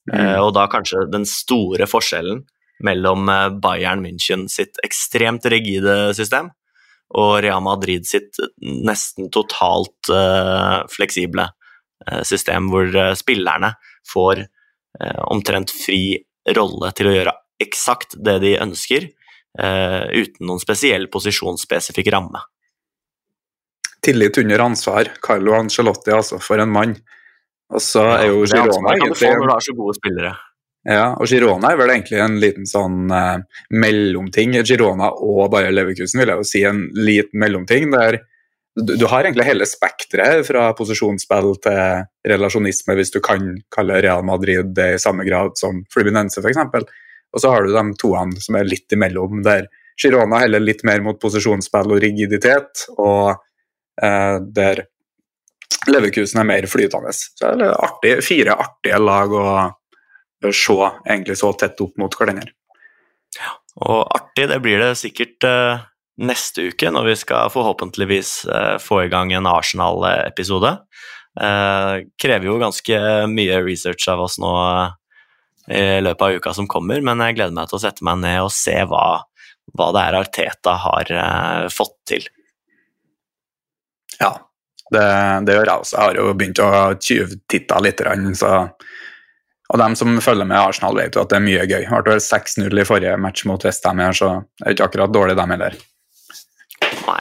[0.09, 0.39] Mm.
[0.41, 2.41] Og da kanskje den store forskjellen
[2.81, 3.29] mellom
[3.61, 6.49] Bayern München sitt ekstremt rigide system
[7.19, 12.89] og Real Madrid sitt nesten totalt uh, fleksible uh, system, hvor
[13.19, 13.75] spillerne
[14.09, 14.47] får
[15.29, 16.17] omtrent fri
[16.57, 19.05] rolle til å gjøre eksakt det de ønsker,
[19.59, 22.41] uten noen spesiell posisjonsspesifikk ramme.
[24.05, 25.11] Tillit under ansvar.
[25.21, 26.95] Carlo Angelotti, altså, for en mann.
[27.69, 30.31] Og så er jo Girona egentlig kan du når du har så gode spillere.
[30.87, 34.55] Ja, og Girona er vel egentlig en liten sånn eh, mellomting.
[34.65, 37.91] Girona og bare Leverkusen vil jeg jo si en liten mellomting.
[37.93, 38.21] der
[38.79, 44.23] du, du har egentlig hele spekteret fra posisjonsspill til relasjonisme, hvis du kan kalle Real
[44.25, 46.61] Madrid det i samme grad som Fluminense f.eks.
[47.33, 49.67] Og så har du de toene som er litt imellom, der
[49.99, 53.35] Girona heller litt mer mot posisjonsspill og rigiditet, og
[54.01, 54.85] eh, der
[55.89, 57.11] Leverkusen er mer flytende.
[57.15, 59.31] Så det er artig, fire artige lag.
[59.33, 60.75] å se
[61.07, 62.51] egentlig så tett opp mot hverandre.
[63.37, 63.53] Ja,
[63.85, 65.85] og artig det blir det sikkert eh,
[66.19, 70.77] neste uke, når vi skal forhåpentligvis eh, få i gang en Arsenal-episode.
[71.39, 72.95] Uh, krever jo ganske
[73.31, 74.49] mye research av oss nå
[75.69, 78.41] i løpet av uka som kommer, men jeg gleder meg til å sette meg ned
[78.41, 79.05] og se hva,
[79.77, 81.11] hva det er Arteta har
[81.73, 82.25] fått til.
[84.19, 84.33] Ja,
[84.89, 85.03] det,
[85.45, 85.95] det, gjør jeg også.
[85.95, 88.03] Jeg har jo begynt å tjuvtitte litt,
[88.39, 88.53] så
[89.69, 91.83] og dem som følger med Arsenal, vet jo at det er mye gøy.
[91.85, 95.35] Det ble 6-0 i forrige match mot Westham her, så det er ikke akkurat dårlig,
[95.37, 95.75] dem heller.
[97.05, 97.19] Nei.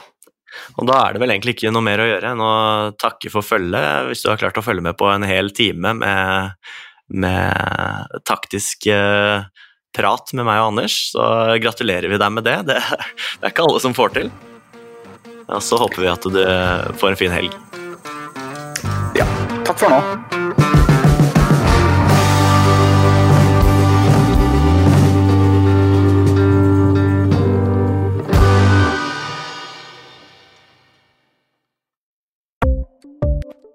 [0.79, 2.53] Og da er det vel egentlig ikke noe mer å gjøre enn å
[2.97, 6.55] takke for følget, hvis du har klart å følge med på en hel time med,
[7.09, 9.47] med taktisk uh,
[9.95, 10.99] prat med meg og Anders.
[11.13, 11.25] Så
[11.63, 12.59] gratulerer vi deg med det.
[12.69, 14.31] Det, det er ikke alle som får til.
[15.49, 16.41] Og så håper vi at du
[17.01, 17.55] får en fin helg.
[19.17, 19.25] Ja.
[19.65, 20.68] Takk for nå.